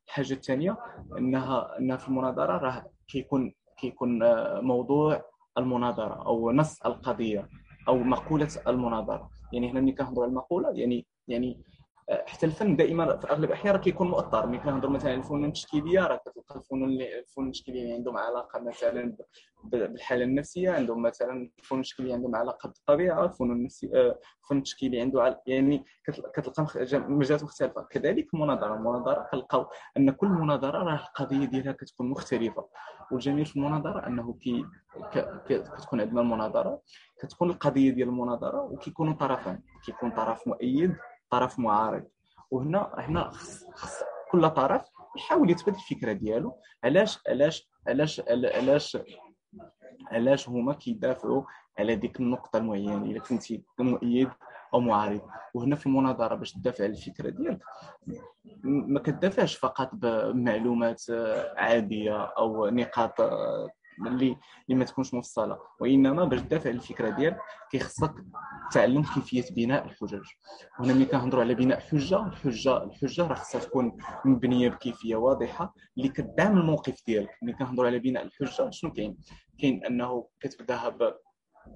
الحاجة 0.07 0.33
الثانية 0.33 0.77
انها 1.17 1.77
أنها 1.79 1.97
في 1.97 2.07
المناظرة 2.07 2.57
راه 2.57 2.85
كيكون 3.07 3.53
كيكون 3.77 4.23
آه، 4.23 4.59
موضوع 4.61 5.21
المناظرة 5.57 6.25
أو 6.25 6.51
نص 6.51 6.81
القضية 6.85 7.49
أو 7.87 7.97
مقولة 7.97 8.47
المناظرة. 8.67 9.29
يعني 9.53 9.71
هنا 9.71 9.81
ملي 9.81 9.91
كنهضروا 9.91 10.23
على 10.23 10.29
المقولة 10.29 10.69
يعني 10.71 11.05
يعني 11.27 11.63
حتى 12.11 12.45
الفن 12.45 12.75
دائما 12.75 13.17
في 13.17 13.31
أغلب 13.31 13.43
الأحيان 13.43 13.77
كيكون 13.77 14.07
مؤطر. 14.07 14.47
ملي 14.47 14.57
كنهضروا 14.57 14.91
مثلا 14.91 15.13
الفنون 15.13 15.45
التشكيلية 15.45 16.07
راه 16.07 16.17
كتلقى 16.17 16.55
الفنون 16.55 16.89
الفنون 17.01 17.47
التشكيلية 17.47 17.81
اللي 17.81 17.93
عندهم 17.93 18.17
علاقة 18.17 18.59
مثلا 18.59 19.17
بالحالة 19.63 20.23
النفسية 20.23 20.71
عندهم 20.71 21.01
مثلا 21.01 21.51
الفنون 21.59 21.81
التشكيلية 21.81 22.13
عندهم 22.13 22.35
علاقة 22.35 22.67
بالطبيعة 22.67 23.25
الفنون 23.25 23.51
النفسية 23.51 24.19
الفنون 24.43 24.57
التشكيلي 24.57 25.01
عنده 25.01 25.41
يعني 25.47 25.85
كتلقى 26.33 26.67
مجالات 26.93 27.43
مختلفة. 27.43 27.81
كذلك 27.81 28.33
المناظرة. 28.33 28.75
المناظرة 28.75 29.27
كنلقاو 29.31 29.67
أن 29.97 30.11
كل 30.11 30.27
مناظرة 30.27 30.77
راه 30.83 30.95
القضية 30.95 31.45
ديالها 31.45 31.71
كتكون 31.71 32.09
مختلفة. 32.09 32.67
والجميل 33.11 33.45
في 33.45 33.55
المناظرة 33.55 34.07
أنه 34.07 34.33
كي 34.33 34.65
كتكون 35.47 36.01
عندنا 36.01 36.21
المناظرة 36.21 36.81
كتكون 37.21 37.49
القضية 37.49 37.91
ديال 37.91 38.07
المناظرة 38.07 38.61
وكيكونوا 38.61 39.13
طرفان. 39.13 39.59
كيكون 39.85 40.11
طرف 40.11 40.47
مؤيد 40.47 40.95
طرف 41.31 41.59
معارض. 41.59 42.03
وهنا 42.51 42.91
هنا 42.97 43.29
خص, 43.29 43.65
خص 43.73 44.03
كل 44.31 44.49
طرف 44.49 44.81
يحاول 45.17 45.49
يثبت 45.51 45.75
الفكرة 45.75 46.11
ديالو. 46.11 46.53
علاش 46.83 47.19
علاش 47.27 47.69
علاش 47.87 48.21
علاش 48.29 48.97
علاش 50.11 50.49
هما 50.49 50.73
كيدافعوا 50.73 51.43
على 51.79 51.95
ديك 51.95 52.19
النقطة 52.19 52.57
المعينة؟ 52.57 52.97
إلا 52.97 53.19
كنتي 53.19 53.63
مؤيد 53.79 54.29
أو 54.73 54.79
معارض. 54.79 55.21
وهنا 55.53 55.75
في 55.75 55.85
المناظرة 55.85 56.35
باش 56.35 56.51
تدافع 56.53 56.83
على 56.83 56.93
الفكرة 56.93 57.29
ديالك 57.29 57.59
ما 58.63 58.99
كتدافعش 58.99 59.55
فقط 59.55 59.89
بمعلومات 59.93 61.03
عادية 61.57 62.23
أو 62.23 62.67
نقاط 62.67 63.21
اللي 64.07 64.37
اللي 64.69 64.79
ما 64.79 64.85
تكونش 64.85 65.13
مفصلة 65.13 65.57
وإنما 65.81 66.25
باش 66.25 66.39
تدافع 66.41 66.69
الفكرة 66.69 67.09
ديالك 67.09 67.37
كيخصك 67.71 68.13
تعلم 68.71 69.03
كيفية 69.03 69.55
بناء 69.55 69.85
الحجج 69.85 70.23
هنا 70.79 70.93
ملي 70.93 71.05
كنهضروا 71.05 71.43
على 71.43 71.53
بناء 71.55 71.79
حجه 71.79 72.27
الحجة 72.27 72.83
الحجة 72.83 73.27
راه 73.27 73.33
خصها 73.33 73.61
تكون 73.61 73.97
مبنية 74.25 74.69
بكيفية 74.69 75.15
واضحة 75.15 75.73
اللي 75.97 76.09
كتدعم 76.09 76.57
الموقف 76.57 77.03
ديالك. 77.07 77.29
ملي 77.43 77.53
كنهضروا 77.53 77.87
على 77.87 77.99
بناء 77.99 78.23
الحجة 78.23 78.69
شنو 78.69 78.93
كاين؟ 78.93 79.17
كاين 79.59 79.85
أنه 79.85 80.27
كتبداها 80.39 80.97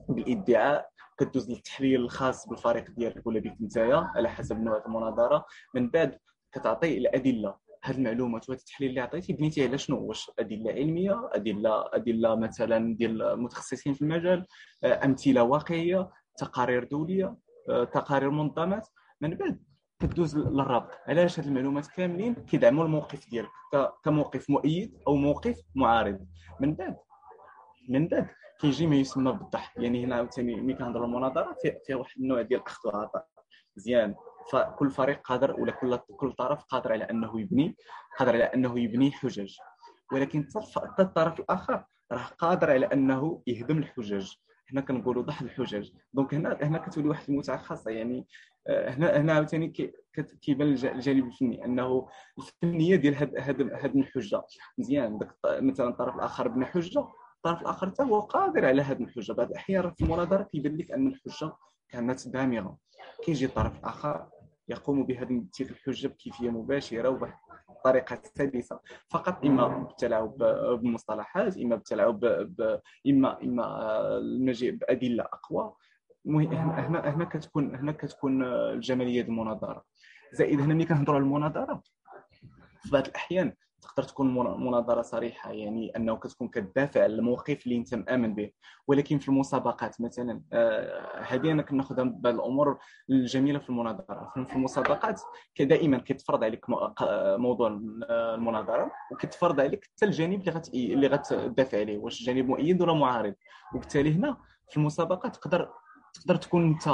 بالإدعاء 0.10 0.90
كدوز 1.18 1.52
للتحليل 1.52 2.02
الخاص 2.02 2.48
بالفريق 2.50 2.92
ديالك 2.92 3.28
ولا 3.28 3.40
بك 3.40 3.56
نتايا 3.62 4.12
على 4.16 4.30
حسب 4.30 4.60
نوع 4.60 4.84
المناظرة. 4.86 5.46
من 5.76 5.90
بعد 5.90 6.20
كتعطي 6.52 6.98
الأدلة 6.98 7.56
هذه 7.86 7.98
المعلومات 7.98 8.50
وهذا 8.50 8.62
التحليل 8.62 8.90
اللي 8.90 9.02
عطيتي 9.02 9.34
بنيتي 9.34 9.68
على 9.68 9.78
شنو؟ 9.78 10.06
واش 10.06 10.32
أدلة 10.40 10.72
علمية 10.72 11.30
أدلة 11.34 11.86
أدلة 11.94 12.36
مثلا 12.36 12.96
ديال 12.96 13.22
المتخصصين 13.22 13.94
في 13.94 14.02
المجال 14.02 14.46
أمثلة 14.84 15.44
واقعية 15.44 16.10
تقارير 16.38 16.84
دولية 16.84 17.36
تقارير 17.68 18.30
منظمات. 18.30 18.88
من 19.22 19.36
بعد 19.36 19.64
كدوز 20.00 20.38
للربط. 20.38 20.92
علاش 21.08 21.40
هذه 21.40 21.48
المعلومات 21.48 21.88
كاملين؟ 21.88 22.34
كيدعموا 22.34 22.86
الموقف 22.86 23.30
ديالك. 23.30 23.50
كموقف 24.04 24.50
مؤيد 24.50 24.98
أو 25.08 25.16
موقف 25.16 25.62
معارض. 25.76 26.28
من 26.60 26.76
بعد 26.76 26.98
من 27.90 28.08
بعد 28.08 28.28
كيجي 28.60 28.88
ما 28.88 28.96
يسمى 28.96 29.32
بالضحك. 29.32 29.78
يعني 29.78 30.06
هنا 30.06 30.16
عاوتاني 30.16 30.56
ملي 30.56 30.74
كنهضروا 30.74 31.06
المناظرة 31.06 31.56
فيها 31.86 31.96
واحد 31.96 32.20
النوع 32.20 32.42
ديال 32.42 32.60
الاخذ 32.60 32.88
والعطاء 32.90 33.28
مزيان. 33.78 34.16
فكل 34.52 34.90
فريق 34.92 35.22
قادر 35.22 35.60
ولا 35.60 35.72
كل 35.72 35.98
كل 35.98 36.32
طرف 36.32 36.64
قادر 36.64 36.92
على 36.92 37.04
أنه 37.04 37.40
يبني 37.42 37.76
قادر 38.20 38.34
على 38.34 38.44
أنه 38.44 38.80
يبني 38.80 39.12
حجج. 39.12 39.58
ولكن 40.14 40.48
الطرف 41.00 41.40
الآخر 41.40 41.84
راه 42.12 42.24
قادر 42.40 42.72
على 42.72 42.86
أنه 42.86 43.42
يهدم 43.48 43.78
الحجج. 43.78 44.32
هنا 44.72 44.82
كنقولوا 44.82 45.24
ضحك 45.24 45.42
الحجج. 45.42 45.90
دونك 46.14 46.34
هنا 46.34 46.58
هنا 46.62 46.78
كتولي 46.78 47.10
واحد 47.10 47.30
المتعه 47.30 47.58
خاصه 47.58 47.92
يعني 47.92 48.28
آه، 48.68 48.90
هنا 48.90 49.18
هنا 49.18 49.34
عاوتاني 49.34 49.68
كيبان 50.42 50.68
الجانب 50.68 51.26
الفني 51.26 51.66
أنه 51.66 52.08
الفنية 52.38 52.96
ديال 52.96 53.16
هاد 53.16 53.38
هاد 53.38 53.62
هاد 53.62 53.96
الحجة. 53.96 54.42
مزيان 54.78 55.20
مثلا 55.46 55.90
الطرف 55.90 56.16
الآخر 56.16 56.48
بنى 56.48 56.66
حجة 56.66 57.08
الطرف 57.36 57.62
الآخر 57.62 57.88
حتى 57.88 58.04
هو 58.04 58.20
قادر 58.20 58.66
على 58.66 58.82
هذه 58.82 59.04
الحجة. 59.04 59.34
بعض 59.34 59.50
الاحيان 59.50 59.94
في 59.98 60.04
المناظره 60.04 60.44
كيبان 60.44 60.78
لك 60.78 60.92
أن 60.92 61.08
الحجة 61.08 61.54
كانت 61.90 62.28
دامغة. 62.28 62.78
كيجي 63.24 63.46
الطرف 63.46 63.80
الآخر 63.80 64.30
يقوم 64.70 65.06
بهذه 65.06 65.44
تلك 65.54 65.72
الحجه 65.72 66.08
بكيفيه 66.08 66.50
مباشرة 66.50 67.10
وبواحد 67.10 67.38
الطريقة 67.70 68.22
سلسة 68.38 68.80
فقط 69.10 69.46
إما 69.46 69.68
بالتلاعب 69.68 70.38
بالمصطلحات 70.82 71.58
إما 71.58 71.76
بالتلاعب. 71.76 72.26
إما 73.08 73.44
إما 73.44 73.98
المجيء 74.18 74.72
بأدلة 74.76 75.24
أقوى 75.24 75.74
هنا 76.28 77.10
هنا 77.16 77.26
كتكون 77.26 77.76
هنا 77.76 77.92
كتكون 77.92 78.44
الجمالية 78.44 79.22
المناظرة 79.22 79.84
زائد 80.34 80.60
هنا 80.62 80.74
ملي 80.74 80.86
كنهضروا 80.86 81.16
على 81.16 81.24
المناظرة 81.24 81.82
في 82.82 82.92
بعض 82.92 83.08
الأحيان 83.08 83.54
تقدر 83.86 84.04
تكون 84.04 84.34
مناظرة 84.66 85.02
صريحة 85.02 85.52
يعني 85.52 85.96
أنه 85.96 86.16
كتكون 86.16 86.48
كتدافع 86.48 87.04
على 87.04 87.14
الموقف 87.14 87.66
اللي 87.66 87.78
أنت 87.78 87.96
مآمن 87.96 88.36
به. 88.36 88.52
ولكن 88.88 89.20
في 89.20 89.30
المسابقات 89.30 90.02
مثلا 90.02 90.42
آه، 90.54 91.22
هذه 91.22 91.52
أنا 91.52 91.62
كناخذها 91.62 92.04
من 92.04 92.22
بعض 92.22 92.34
الأمور 92.34 92.78
الجميلة 93.10 93.60
في 93.60 93.70
المناظرة. 93.70 94.32
في 94.48 94.56
المسابقات 94.56 95.22
دائما 95.60 95.98
كيتفرض 95.98 96.44
عليك 96.44 96.66
موضوع 97.38 97.68
المناظرة 98.10 98.92
وكيتفرض 99.12 99.60
عليك 99.60 99.86
حتى 99.86 100.06
الجانب 100.06 100.40
اللي 100.40 100.52
غت 100.52 100.74
اللي 100.74 101.08
غتدافع 101.08 101.80
عليه 101.80 101.98
واش 101.98 102.24
جانب 102.24 102.48
مؤيد 102.48 102.82
ولا 102.82 102.94
معارض. 102.94 103.34
وبالتالي 103.76 104.14
هنا 104.14 104.38
في 104.70 104.78
المسابقات 104.78 105.36
تقدر 105.36 105.70
تقدر 106.14 106.36
تكون 106.36 106.68
أنت 106.68 106.88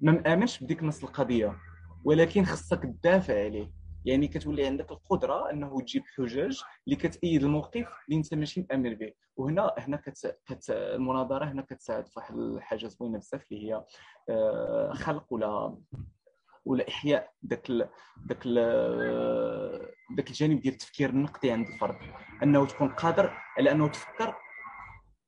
ما 0.00 0.12
مآمنش 0.12 0.64
بديك 0.64 0.82
نص 0.82 1.04
القضية 1.04 1.56
ولكن 2.04 2.44
خصك 2.44 2.82
تدافع 2.82 3.44
عليه. 3.44 3.83
يعني 4.04 4.28
كتولي 4.28 4.66
عندك 4.66 4.92
القدرة 4.92 5.50
إنه 5.50 5.80
تجيب 5.80 6.02
حجج 6.16 6.60
اللي 6.86 6.96
كتأيد 6.96 7.42
الموقف 7.42 7.88
اللي 8.08 8.18
أنت 8.18 8.34
ماشي 8.34 8.66
مامن 8.70 8.94
به 8.94 9.12
وهنا 9.36 9.74
هنا 9.78 9.96
كت... 9.96 10.38
كت... 10.46 10.70
المناظرة 10.70 11.44
هنا 11.44 11.62
كتساعد 11.62 12.06
في 12.06 12.12
واحد 12.16 12.36
الحاجة 12.36 12.86
زوينة 12.86 13.18
بزاف 13.18 13.52
اللي 13.52 13.68
هي 13.68 13.84
آه، 14.28 14.92
خلق 14.92 15.32
ولا 15.32 15.76
ولا 16.64 16.88
إحياء 16.88 17.30
ذاك 17.46 17.70
ال... 17.70 17.88
ذاك 18.28 18.42
ال... 18.46 18.58
ذاك 20.16 20.28
الجانب 20.28 20.60
ديال 20.60 20.72
التفكير 20.74 21.10
النقدي 21.10 21.50
عند 21.50 21.66
الفرد. 21.66 21.96
أنه 22.42 22.66
تكون 22.66 22.88
قادر 22.88 23.32
على 23.58 23.70
أنه 23.70 23.88
تفكر 23.88 24.36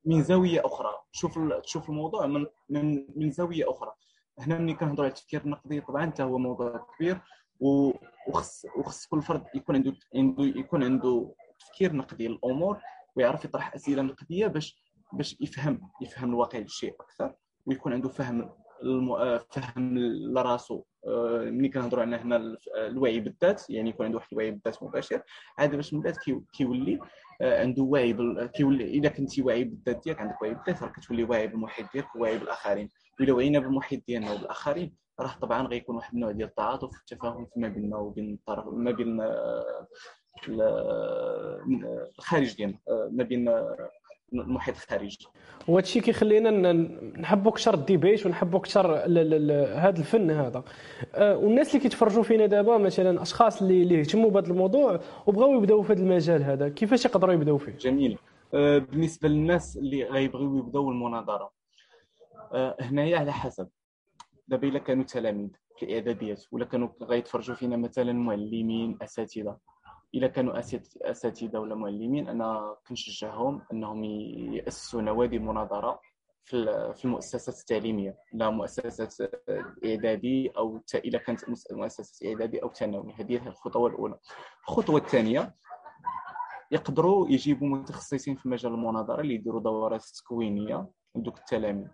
من 0.05 0.23
زاوية 0.23 0.67
أخرى. 0.67 0.91
تشوف 1.13 1.39
تشوف 1.63 1.91
الموضوع 1.91 2.27
من 2.27 2.47
من, 2.69 3.07
من 3.17 3.31
زاوية 3.31 3.71
أخرى. 3.71 3.93
هنا 4.39 4.59
ملي 4.59 4.75
كنهضروا 4.75 5.05
على 5.05 5.09
التفكير 5.09 5.41
النقدي 5.41 5.81
طبعا 5.81 6.07
حتى 6.07 6.23
هو 6.23 6.39
موضوع 6.39 6.87
كبير. 6.97 7.21
وخص 7.61 8.67
وخص 8.79 9.07
كل 9.07 9.23
فرد 9.23 9.45
يكون 9.55 9.77
عنده 9.77 9.95
يكون 10.39 10.85
عنده 10.85 11.35
تفكير 11.59 11.93
نقدي 11.93 12.29
للأمور 12.29 12.81
ويعرف 13.17 13.45
يطرح 13.45 13.75
أسئلة 13.75 14.03
نقدية 14.03 14.47
باش 14.47 14.77
باش 15.13 15.37
يفهم 15.41 15.91
يفهم 16.03 16.31
الواقع 16.31 16.59
الشيء 16.59 16.95
أكثر 17.01 17.35
ويكون 17.67 17.93
عنده 17.93 18.09
فهم 18.09 18.51
الم... 18.83 19.39
فهم 19.51 19.99
لراسو. 19.99 20.83
آه، 21.07 21.45
ملي 21.45 21.69
كنهضروا 21.69 22.03
على 22.03 22.17
هنا 22.17 22.57
الوعي 22.77 23.21
بالذات 23.21 23.71
يعني 23.71 23.91
يكون 23.91 24.07
عنده 24.07 24.19
واحد 24.19 24.29
الوعي 24.33 24.51
بالذات 24.51 24.83
مباشر 24.83 25.23
عاد 25.59 25.75
باش 25.77 25.95
من 25.95 26.01
بعد 26.01 26.15
كيولي 26.53 26.99
آه، 27.41 27.61
عنده 27.61 27.83
وعي 27.83 28.13
بال... 28.13 28.47
كيولي 28.47 28.85
اذا 28.85 29.09
كنتي 29.09 29.43
واعي 29.43 29.65
بالذات 29.65 30.05
ديالك 30.05 30.21
عندك 30.21 30.43
وعي 30.43 30.55
بالذات 30.55 30.83
راه 30.83 30.89
كتولي 30.89 31.25
واعي 31.25 31.47
بالمحيط 31.47 31.93
ديالك 31.93 32.17
وواعي 32.17 32.39
بالآخرين 32.39 32.91
واذا 33.21 33.33
وعينا 33.33 33.59
بالمحيط 33.59 34.07
ديالنا 34.07 34.33
وبالآخرين 34.33 34.97
راه 35.21 35.35
طبعا 35.43 35.67
غيكون 35.67 35.97
واحد 35.97 36.15
النوع 36.15 36.31
ديال 36.31 36.49
التعاطف 36.49 36.97
والتفاهم 36.97 37.47
فيما 37.55 37.69
بيننا 37.69 37.97
وبين 37.97 38.35
الطرف 38.35 38.65
ما 38.67 38.91
بين 38.91 39.21
آه، 39.21 39.87
الخارج 42.19 42.57
ديالنا 42.57 42.79
آه، 42.89 43.09
ما 43.13 43.25
بين 43.25 43.49
المحيط 44.33 44.75
الخارجي. 44.75 45.27
وهذا 45.69 45.87
الشيء 45.87 46.03
كيخلينا 46.03 46.73
نحبوا 47.21 47.51
أكثر 47.51 47.75
الديبيت 47.75 48.27
ونحبوا 48.27 48.59
أكثر 48.59 48.97
هذا 49.79 49.99
الفن 49.99 50.31
هذا. 50.31 50.63
آه، 51.15 51.37
والناس 51.37 51.69
اللي 51.69 51.81
كيتفرجوا 51.81 52.23
فينا 52.23 52.47
دابا 52.47 52.79
مثلا 52.79 53.23
أشخاص 53.23 53.63
اللي 53.63 53.83
اللي 53.83 53.95
يهتموا 53.99 54.31
بهذا 54.31 54.47
الموضوع 54.47 55.01
وبغاو 55.27 55.55
يبداو 55.55 55.83
في 55.83 55.93
هذا 55.93 56.03
المجال 56.03 56.43
هذا 56.43 56.69
كيفاش 56.69 57.05
يقدروا 57.05 57.35
يبداو 57.35 57.59
فيه؟ 57.59 57.73
جميل. 57.73 58.19
بالنسبة 58.53 59.29
للناس 59.29 59.77
اللي 59.77 60.05
غيبغيو 60.05 60.59
يبداو 60.59 60.91
المناظرة 60.91 61.51
هنايا 62.81 63.19
على 63.19 63.33
حسب. 63.33 63.69
دابا 64.49 64.69
الا 64.69 64.79
كانوا 64.79 65.05
تلاميذ 65.05 65.49
في 65.79 65.85
الاعداديات 65.87 66.45
ولا 66.53 66.65
كانوا 66.65 66.89
غيتفرجوا 67.03 67.55
فينا 67.55 67.77
مثلا 67.77 68.13
معلمين 68.13 68.99
أساتذة. 69.03 69.59
الا 70.15 70.27
كانوا 70.27 70.59
أساتذة 71.05 71.59
ولا 71.59 71.75
معلمين 71.75 72.29
أنا 72.29 72.77
كنشجعهم 72.89 73.63
أنهم 73.73 74.05
يأسسوا 74.55 75.03
نوادي 75.03 75.39
مناظرة 75.39 76.01
في 76.45 77.05
المؤسسات 77.05 77.59
التعليمية 77.59 78.19
لا 78.33 78.51
مؤسسات 78.51 79.15
إعدادي 79.85 80.49
أو 80.49 80.81
إلا 80.95 81.19
كانت 81.19 81.41
مؤسسة 81.71 82.29
إعدادي 82.29 82.63
أو 82.63 82.73
ثانوي. 82.73 83.13
هذه 83.13 83.49
الخطوة 83.49 83.89
الأولى. 83.89 84.19
الخطوة 84.69 84.97
الثانية 85.01 85.55
يقدروا 86.71 87.29
يجيبوا 87.29 87.69
متخصصين 87.69 88.37
في 88.37 88.49
مجال 88.49 88.73
المناظرة 88.73 89.21
اللي 89.21 89.35
يديروا 89.35 89.61
دورات 89.61 90.03
تكوينية 90.03 90.89
عندك 91.17 91.39
التلاميذ. 91.39 91.89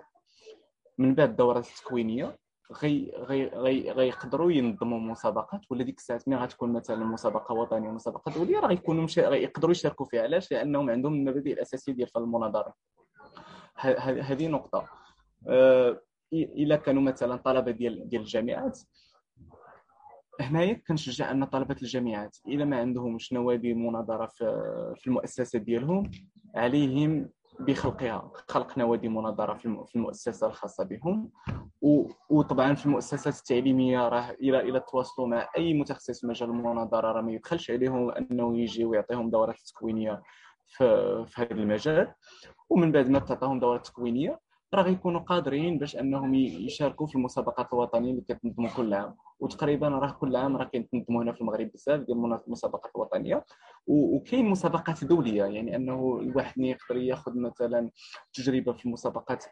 من 1.02 1.14
بعد 1.14 1.28
الدورات 1.28 1.66
التكوينية 1.66 2.38
غي 2.82 3.12
غي 3.16 3.46
غي 3.46 3.90
غيقدروا 3.90 4.52
ينظموا 4.52 4.98
مسابقات 4.98 5.60
ولا 5.70 5.84
ديك 5.84 5.98
الساعات 5.98 6.28
ملي 6.28 6.38
غتكون 6.38 6.72
مثلا 6.72 7.04
مسابقة 7.04 7.52
وطنية 7.54 7.88
ومسابقه 7.88 8.32
دولية 8.32 8.58
راه 8.60 8.68
غيكونوا 8.68 9.04
مشي 9.04 9.20
يقدروا 9.20 9.70
يشاركوا 9.70 10.06
فيها. 10.06 10.22
علاش؟ 10.22 10.52
لأنهم 10.52 10.90
عندهم 10.90 11.14
المبادئ 11.14 11.52
الأساسية 11.52 11.92
ديال 11.92 12.08
المناظرة. 12.16 12.74
هذه 13.76 14.48
نقطة. 14.48 14.88
أه 15.48 16.00
إلا 16.32 16.76
كانوا 16.76 17.02
مثلا 17.02 17.36
طلبة 17.36 17.70
ديال 17.70 18.08
ديال 18.08 18.22
الجامعات. 18.22 18.80
هنايا 20.40 20.82
كنشجع 20.88 21.30
أن 21.30 21.44
طلبة 21.44 21.76
الجامعات 21.82 22.36
إلا 22.48 22.64
ما 22.64 22.80
عندهمش 22.80 23.32
نوادي 23.32 23.74
مناظرة 23.74 24.26
في 24.96 25.06
المؤسسة 25.06 25.58
ديالهم 25.58 26.10
عليهم 26.54 27.28
بخلقها. 27.60 28.30
خلق 28.48 28.78
نوادي 28.78 29.08
مناظرة 29.08 29.54
في 29.54 29.96
المؤسسة 29.96 30.46
الخاصة 30.46 30.84
بهم. 30.84 31.30
وطبعا 32.30 32.74
في 32.74 32.86
المؤسسات 32.86 33.36
التعليمية 33.38 34.08
راه 34.08 34.30
إلى 34.30 34.60
إلى 34.60 34.80
تواصلوا 34.80 35.28
مع 35.28 35.48
أي 35.56 35.74
متخصص 35.74 36.20
في 36.20 36.26
مجال 36.26 36.50
المناظرة 36.50 37.12
راه 37.12 37.20
ما 37.22 37.32
يدخلش 37.32 37.70
عليهم 37.70 38.10
أنه 38.10 38.58
يجي 38.58 38.84
ويعطيهم 38.84 39.30
دورات 39.30 39.56
تكوينية 39.66 40.22
في, 40.66 40.84
في 41.26 41.42
هذا 41.42 41.52
المجال. 41.52 42.14
ومن 42.70 42.92
بعد 42.92 43.08
ما 43.08 43.18
تعطيهم 43.18 43.60
دورات 43.60 43.86
تكوينية 43.86 44.40
راه 44.74 44.82
غيكونوا 44.82 45.20
قادرين 45.20 45.78
باش 45.78 45.96
أنهم 45.96 46.34
يشاركوا 46.34 47.06
في 47.06 47.14
المسابقات 47.14 47.72
الوطنية 47.72 48.10
اللي 48.10 48.22
كتنظموا 48.28 48.70
كل 48.76 48.94
عام. 48.94 49.16
وتقريبا 49.42 49.88
راه 49.88 50.10
كل 50.10 50.36
عام 50.36 50.56
راه 50.56 50.64
كيتنظموا 50.64 51.22
هنا 51.22 51.32
في 51.32 51.40
المغرب 51.40 51.70
بزاف 51.74 52.00
ديال 52.00 52.38
المسابقات 52.46 52.90
الوطنية. 52.96 53.44
وكاين 53.86 54.44
مسابقات 54.46 55.04
دولية 55.04 55.44
يعني 55.44 55.76
أنه 55.76 56.18
الواحد 56.22 56.58
يقدر 56.58 56.96
ياخذ 56.96 57.38
مثلا 57.38 57.90
تجربة 58.32 58.72
في 58.72 58.86
المسابقات 58.86 59.44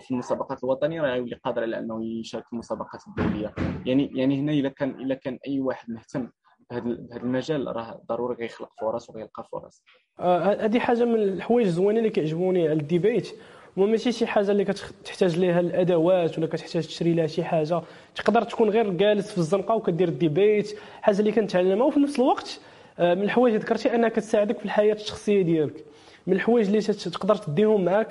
في 0.00 0.10
المسابقات 0.10 0.64
الوطنية 0.64 1.02
راه 1.02 1.16
يولي 1.16 1.36
قادر 1.36 1.62
على 1.62 1.78
أنه 1.78 2.04
يشارك 2.04 2.46
في 2.46 2.52
المسابقات 2.52 3.00
الدولية. 3.08 3.54
يعني 3.86 4.10
يعني 4.14 4.40
هنا 4.40 4.52
إلا 4.52 4.68
كان 4.68 4.90
إلا 4.90 5.14
كان 5.14 5.38
أي 5.46 5.60
واحد 5.60 5.90
مهتم 5.90 6.30
بهذا 6.70 6.86
المجال 7.16 7.76
راه 7.76 8.02
ضروري 8.08 8.34
غيخلق 8.34 8.70
فرص 8.80 9.10
وغيلقى 9.10 9.48
فرص. 9.52 9.84
آه، 10.20 10.64
هذه 10.64 10.78
حاجة 10.78 11.04
من 11.04 11.14
الحوايج 11.14 11.66
الزوينين 11.66 11.98
اللي 11.98 12.10
كيعجبوني 12.10 12.68
على 12.68 12.80
الديبيت. 12.80 13.34
وماشي 13.78 14.12
شي 14.12 14.26
حاجة 14.26 14.50
اللي 14.50 14.64
كتحتاج 14.64 15.38
ليها 15.38 15.60
الأدوات 15.60 16.38
ولا 16.38 16.46
كتحتاج 16.46 16.86
تشري 16.86 17.14
لها 17.14 17.26
شي 17.26 17.44
حاجة. 17.44 17.82
تقدر 18.14 18.42
تكون 18.42 18.70
غير 18.70 18.90
جالس 18.90 19.30
في 19.30 19.38
الزنقة 19.38 19.74
وكدير 19.74 20.08
الديبيت 20.08 20.78
حاجة 21.02 21.18
اللي 21.18 21.32
كنتعلمها. 21.32 21.86
وفي 21.86 22.00
نفس 22.00 22.18
الوقت 22.18 22.60
آه، 22.98 23.14
من 23.14 23.22
الحوايج 23.22 23.54
اللي 23.54 23.64
ذكرتي 23.66 23.94
أنها 23.94 24.08
كتساعدك 24.08 24.58
في 24.58 24.64
الحياة 24.64 24.94
الشخصية 24.94 25.42
ديالك. 25.42 25.84
من 26.26 26.32
الحوايج 26.32 26.66
اللي 26.66 26.80
تقدر 26.80 27.34
تديهم 27.34 27.84
معاك 27.84 28.08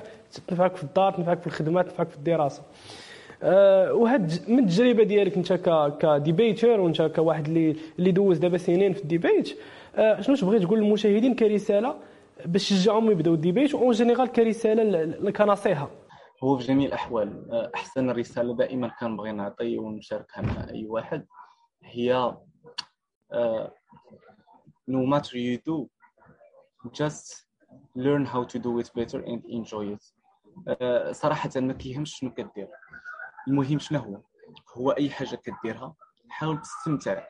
تنفعك 0.48 0.76
في 0.76 0.84
الدار 0.84 1.14
تنفعك 1.14 1.40
في 1.42 1.48
الخدمه 1.48 1.82
تنفعك 1.82 2.10
في 2.10 2.16
الدراسة. 2.16 2.62
أه 3.44 3.94
وهاد 3.94 4.32
من 4.48 4.60
التجربة 4.60 5.04
ديالك 5.04 5.38
أنت 5.38 5.54
ك 6.02 6.12
debater 6.12 6.80
وأنت 6.80 7.02
كواحد 7.02 7.48
اللي 7.48 7.76
اللي 8.00 8.12
دوز 8.12 8.38
دابا 8.38 8.58
سنين 8.58 8.94
في 8.94 9.02
ال 9.02 9.10
debate 9.10 9.58
أه 9.96 10.22
شنو 10.22 10.36
تبغي 10.36 10.60
تقول 10.60 10.80
للمشاهدين 10.80 11.36
كرسالة؟ 11.36 11.96
باش 12.46 12.70
تشجعهم 12.70 13.12
يبداو 13.12 13.34
ال 13.34 13.40
debate 13.40 13.74
en 13.74 13.92
général 13.92 14.32
كرساله 14.32 15.32
كنصيحه 15.32 15.90
هو 16.44 16.58
في 16.58 16.68
جميع 16.68 16.88
الأحوال 16.88 17.52
أحسن 17.76 18.10
رسالة 18.10 18.56
دائما 18.56 18.88
كنبغي 18.88 19.32
نعطي 19.32 19.78
ونشاركها 19.78 20.42
مع 20.42 20.70
أي 20.70 20.88
واحد 20.88 21.28
هي 21.84 22.38
uh, 23.34 23.68
no 24.92 25.06
matter 25.14 25.36
you 25.36 25.58
do 25.70 25.90
just 27.02 27.48
learn 27.96 28.26
how 28.26 28.44
to 28.44 28.60
do 28.60 28.80
it 28.80 28.90
better 28.96 29.20
and 29.20 29.42
enjoy 29.50 29.96
it. 29.96 30.04
uh, 30.70 31.12
صراحة 31.12 31.50
ما 31.56 31.74
كيهمش 31.74 32.20
شنو 32.20 32.34
كدير. 32.34 32.68
المهم 33.48 33.80
شنو 33.80 34.00
هو؟ 34.00 34.22
هو 34.78 34.92
أي 34.92 35.10
حاجة 35.10 35.36
كديرها 35.36 35.96
حاول 36.30 36.62
تستمتع 36.62 37.24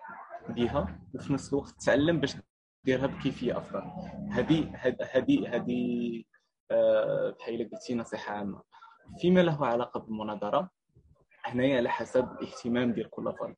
بها 0.49 0.99
وفي 1.13 1.33
نفس 1.33 1.53
الوقت 1.53 1.81
تعلم 1.81 2.19
باش 2.19 2.35
ديرها 2.87 3.07
بكيفية 3.07 3.57
أفضل 3.57 3.83
هذه 4.31 4.71
هذه 5.13 5.55
هذه 5.55 6.23
بحال 7.39 7.69
قلتي 7.71 7.95
نصيحة 7.95 8.33
عامة. 8.33 8.61
فيما 9.21 9.39
له 9.39 9.65
علاقة 9.65 9.99
بالمناظرة 9.99 10.69
هنايا 11.45 11.77
على 11.77 11.89
حسب 11.89 12.31
الاهتمام 12.31 12.93
ديال 12.93 13.09
كل 13.09 13.33
فرد 13.39 13.55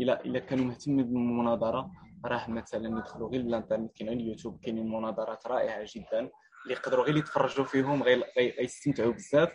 إلا 0.00 0.24
إلا 0.24 0.38
كانوا 0.38 0.64
مهتمين 0.64 1.04
بالمناظرة 1.04 1.90
راه 2.24 2.50
مثلا 2.50 2.98
يدخلوا 2.98 3.28
غير 3.28 3.40
الانترنت 3.40 3.96
كاين 3.96 4.08
اليوتيوب 4.08 4.60
كاينين 4.60 4.88
مناظرات 4.88 5.46
رائعة 5.46 5.84
جدا 5.96 6.18
اللي 6.18 6.74
يقدروا 6.74 7.04
غير 7.04 7.16
يتفرجوا 7.16 7.64
فيهم 7.64 8.02
غيستمتعوا 8.58 9.12
بزاف 9.12 9.52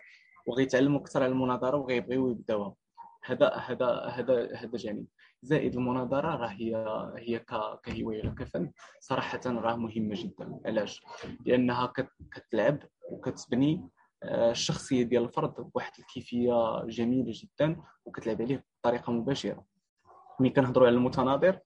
وغيتعلموا 0.47 0.99
أكثر 0.99 1.23
على 1.23 1.31
المناظرة 1.31 1.77
وغيبغيو 1.77 2.29
يبدأوها. 2.29 2.75
هذا 3.23 3.49
هذا 3.49 3.88
هذا 4.05 4.55
هذا 4.55 4.77
جانب 4.77 5.05
زائد 5.45 5.75
المناظرة 5.75 6.36
راه 6.36 6.47
هي 6.47 6.75
هي 7.17 7.39
كهواية 7.84 8.21
ولا 8.21 8.36
كفن 8.39 8.71
صراحة 8.99 9.39
راه 9.45 9.75
مهمة 9.75 10.15
جدا. 10.15 10.60
علاش؟ 10.65 11.03
لأنها 11.45 11.93
كتلعب 12.31 12.79
وكتبني 13.12 13.89
آه، 14.23 14.51
الشخصية 14.51 15.03
ديال 15.03 15.23
الفرد 15.23 15.53
بواحد 15.53 15.91
الكيفية 15.99 16.86
جميلة 16.86 17.31
جدا 17.36 17.81
وكتلعب 18.05 18.41
عليه 18.41 18.65
بطريقة 18.81 19.12
مباشرة. 19.13 19.65
ملي 20.39 20.49
كنهضروا 20.49 20.88
على 20.88 20.95
المتناظر 20.95 21.60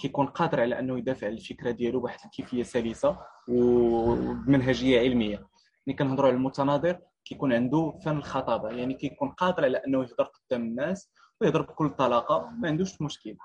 كيكون 0.00 0.26
قادر 0.26 0.60
على 0.60 0.78
أنه 0.78 0.98
يدافع 0.98 1.26
على 1.26 1.36
الفكرة 1.36 1.70
ديالو 1.70 2.00
بواحد 2.00 2.18
الكيفية 2.24 2.62
سلسة 2.62 3.18
وبمنهجية 3.48 5.00
علمية. 5.00 5.48
ملي 5.86 5.96
كنهضروا 5.96 6.28
على 6.28 6.36
المتناظر 6.36 7.00
كيكون 7.24 7.52
عنده 7.52 7.98
فن 8.04 8.16
الخطابة. 8.16 8.70
يعني 8.70 8.94
كيكون 8.94 9.28
قادر 9.30 9.64
على 9.64 9.76
أنه 9.78 10.02
يهضر 10.02 10.24
قدام 10.24 10.62
الناس 10.62 11.10
ويهضر 11.40 11.62
بكل 11.62 11.90
طلاقة 11.90 12.50
ما 12.50 12.68
عندوش 12.68 13.02
مشكل. 13.02 13.36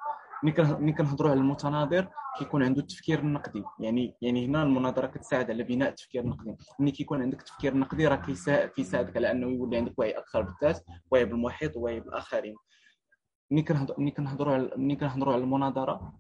ملي 0.44 0.94
كنهضروا 0.94 1.32
على 1.32 1.40
المتناظر 1.40 2.08
كيكون 2.40 2.64
عنده 2.64 2.82
التفكير 2.82 3.20
النقدي. 3.20 3.64
يعني 3.80 4.16
يعني 4.22 4.46
هنا 4.46 4.64
المناظرة 4.64 5.08
كتساعد 5.08 5.52
على 5.52 5.64
بناء 5.64 5.90
التفكير 5.90 6.22
النقدي. 6.24 6.58
ملي 6.80 6.92
كيكون 6.92 7.22
عندك 7.22 7.42
تفكير 7.42 7.78
نقدي 7.78 8.08
راه 8.08 8.16
كيساعدك 8.76 9.18
على 9.18 9.32
أنه 9.32 9.48
يولي 9.48 9.78
عندك 9.78 10.00
وعي 10.00 10.12
أكثر 10.12 10.42
بالذات 10.42 10.84
وعي 11.12 11.26
بالمحيط 11.26 11.78
وعي 11.78 12.00
بالآخرين. 12.00 12.56
ملي 13.52 13.62
كنهضروا 13.62 14.78
ملي 14.78 14.96
كنهضروا 14.96 15.34
على 15.34 15.44
المناظرة 15.44 16.14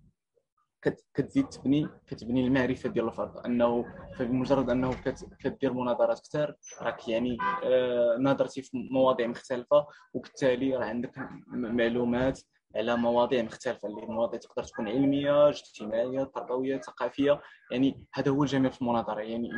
كتزيد 1.13 1.45
تبني 1.47 1.87
كتبني 2.07 2.47
المعرفة 2.47 2.89
ديال 2.89 3.07
الفرد. 3.07 3.37
أنه 3.37 3.85
فبمجرد 4.17 4.69
أنه 4.69 4.91
كدير 5.39 5.73
مناظرات 5.73 6.19
كثار 6.19 6.55
راك 6.81 7.07
يعني 7.07 7.37
آه، 7.63 8.17
ناظرتي 8.19 8.61
في 8.61 8.87
مواضيع 8.91 9.27
مختلفة 9.27 9.87
وبالتالي 10.13 10.75
راه 10.75 10.85
عندك 10.85 11.11
معلومات 11.47 12.39
على 12.75 12.97
مواضيع 12.97 13.43
مختلفة 13.43 13.87
اللي 13.87 14.03
المواضيع 14.03 14.39
تقدر 14.39 14.63
تكون 14.63 14.87
علمية 14.87 15.49
اجتماعية 15.49 16.23
تربويه 16.23 16.77
ثقافية. 16.77 17.41
يعني 17.71 18.05
هذا 18.13 18.31
هو 18.31 18.43
الجميل 18.43 18.71
في 18.71 18.81
المناظرة. 18.81 19.19
يعني 19.21 19.49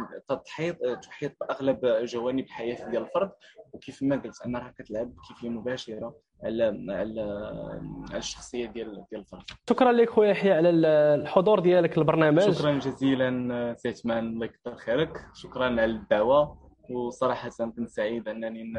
تحيط 0.45 0.77
تحيط 1.01 1.31
باغلب 1.39 1.79
جوانب 1.85 2.45
الحياة 2.45 2.89
ديال 2.89 3.03
الفرد 3.03 3.31
وكيف 3.73 4.03
ما 4.03 4.15
قلت 4.15 4.41
أنا 4.45 4.59
راه 4.59 4.73
كتلعب 4.77 5.15
بكيفية 5.15 5.49
مباشرة 5.49 6.15
على 6.43 6.63
على 6.89 8.17
الشخصية 8.17 8.65
ديال 8.65 9.05
ديال 9.11 9.21
الفرد. 9.21 9.43
شكرا 9.69 9.91
لك 9.91 10.09
خويا 10.09 10.29
يحيى 10.29 10.51
على 10.51 10.69
الحضور 10.69 11.59
ديالك 11.59 11.97
للبرنامج. 11.97 12.51
شكرا 12.51 12.79
جزيلا 12.79 13.75
سي 13.77 13.89
عثمان 13.89 14.27
الله 14.27 14.45
يكثر 14.45 14.75
خيرك. 14.75 15.25
شكرا 15.33 15.65
على 15.65 15.85
الدعوة. 15.85 16.64
وصراحة 16.89 17.49
كنت 17.49 17.89
سعيد 17.89 18.27
أنني 18.27 18.73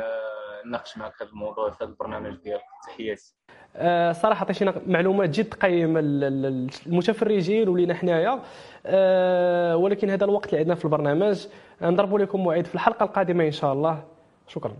نناقش 0.66 0.98
معك 0.98 1.22
هذا 1.22 1.30
الموضوع 1.30 1.70
في 1.70 1.84
هذا 1.84 1.90
البرنامج 1.90 2.36
ديالك 2.36 2.62
تحياتي. 2.86 3.34
آه، 3.76 4.12
صراحة 4.12 4.40
عطيتينا 4.40 4.74
معلومات 4.86 5.30
جد 5.30 5.54
قيمة 5.54 6.00
المتفرجين 6.02 7.68
ولينا 7.68 7.94
حنايا. 7.94 8.42
آه، 8.86 9.76
ولكن 9.76 10.10
هذا 10.10 10.24
الوقت 10.24 10.46
اللي 10.46 10.58
عندنا 10.58 10.74
في 10.74 10.84
البرنامج 10.84 11.46
نضربوا 11.82 12.18
لكم 12.18 12.40
موعد 12.40 12.66
في 12.66 12.74
الحلقة 12.74 13.04
القادمة 13.04 13.46
إن 13.46 13.52
شاء 13.52 13.72
الله. 13.72 14.04
شكرا. 14.48 14.76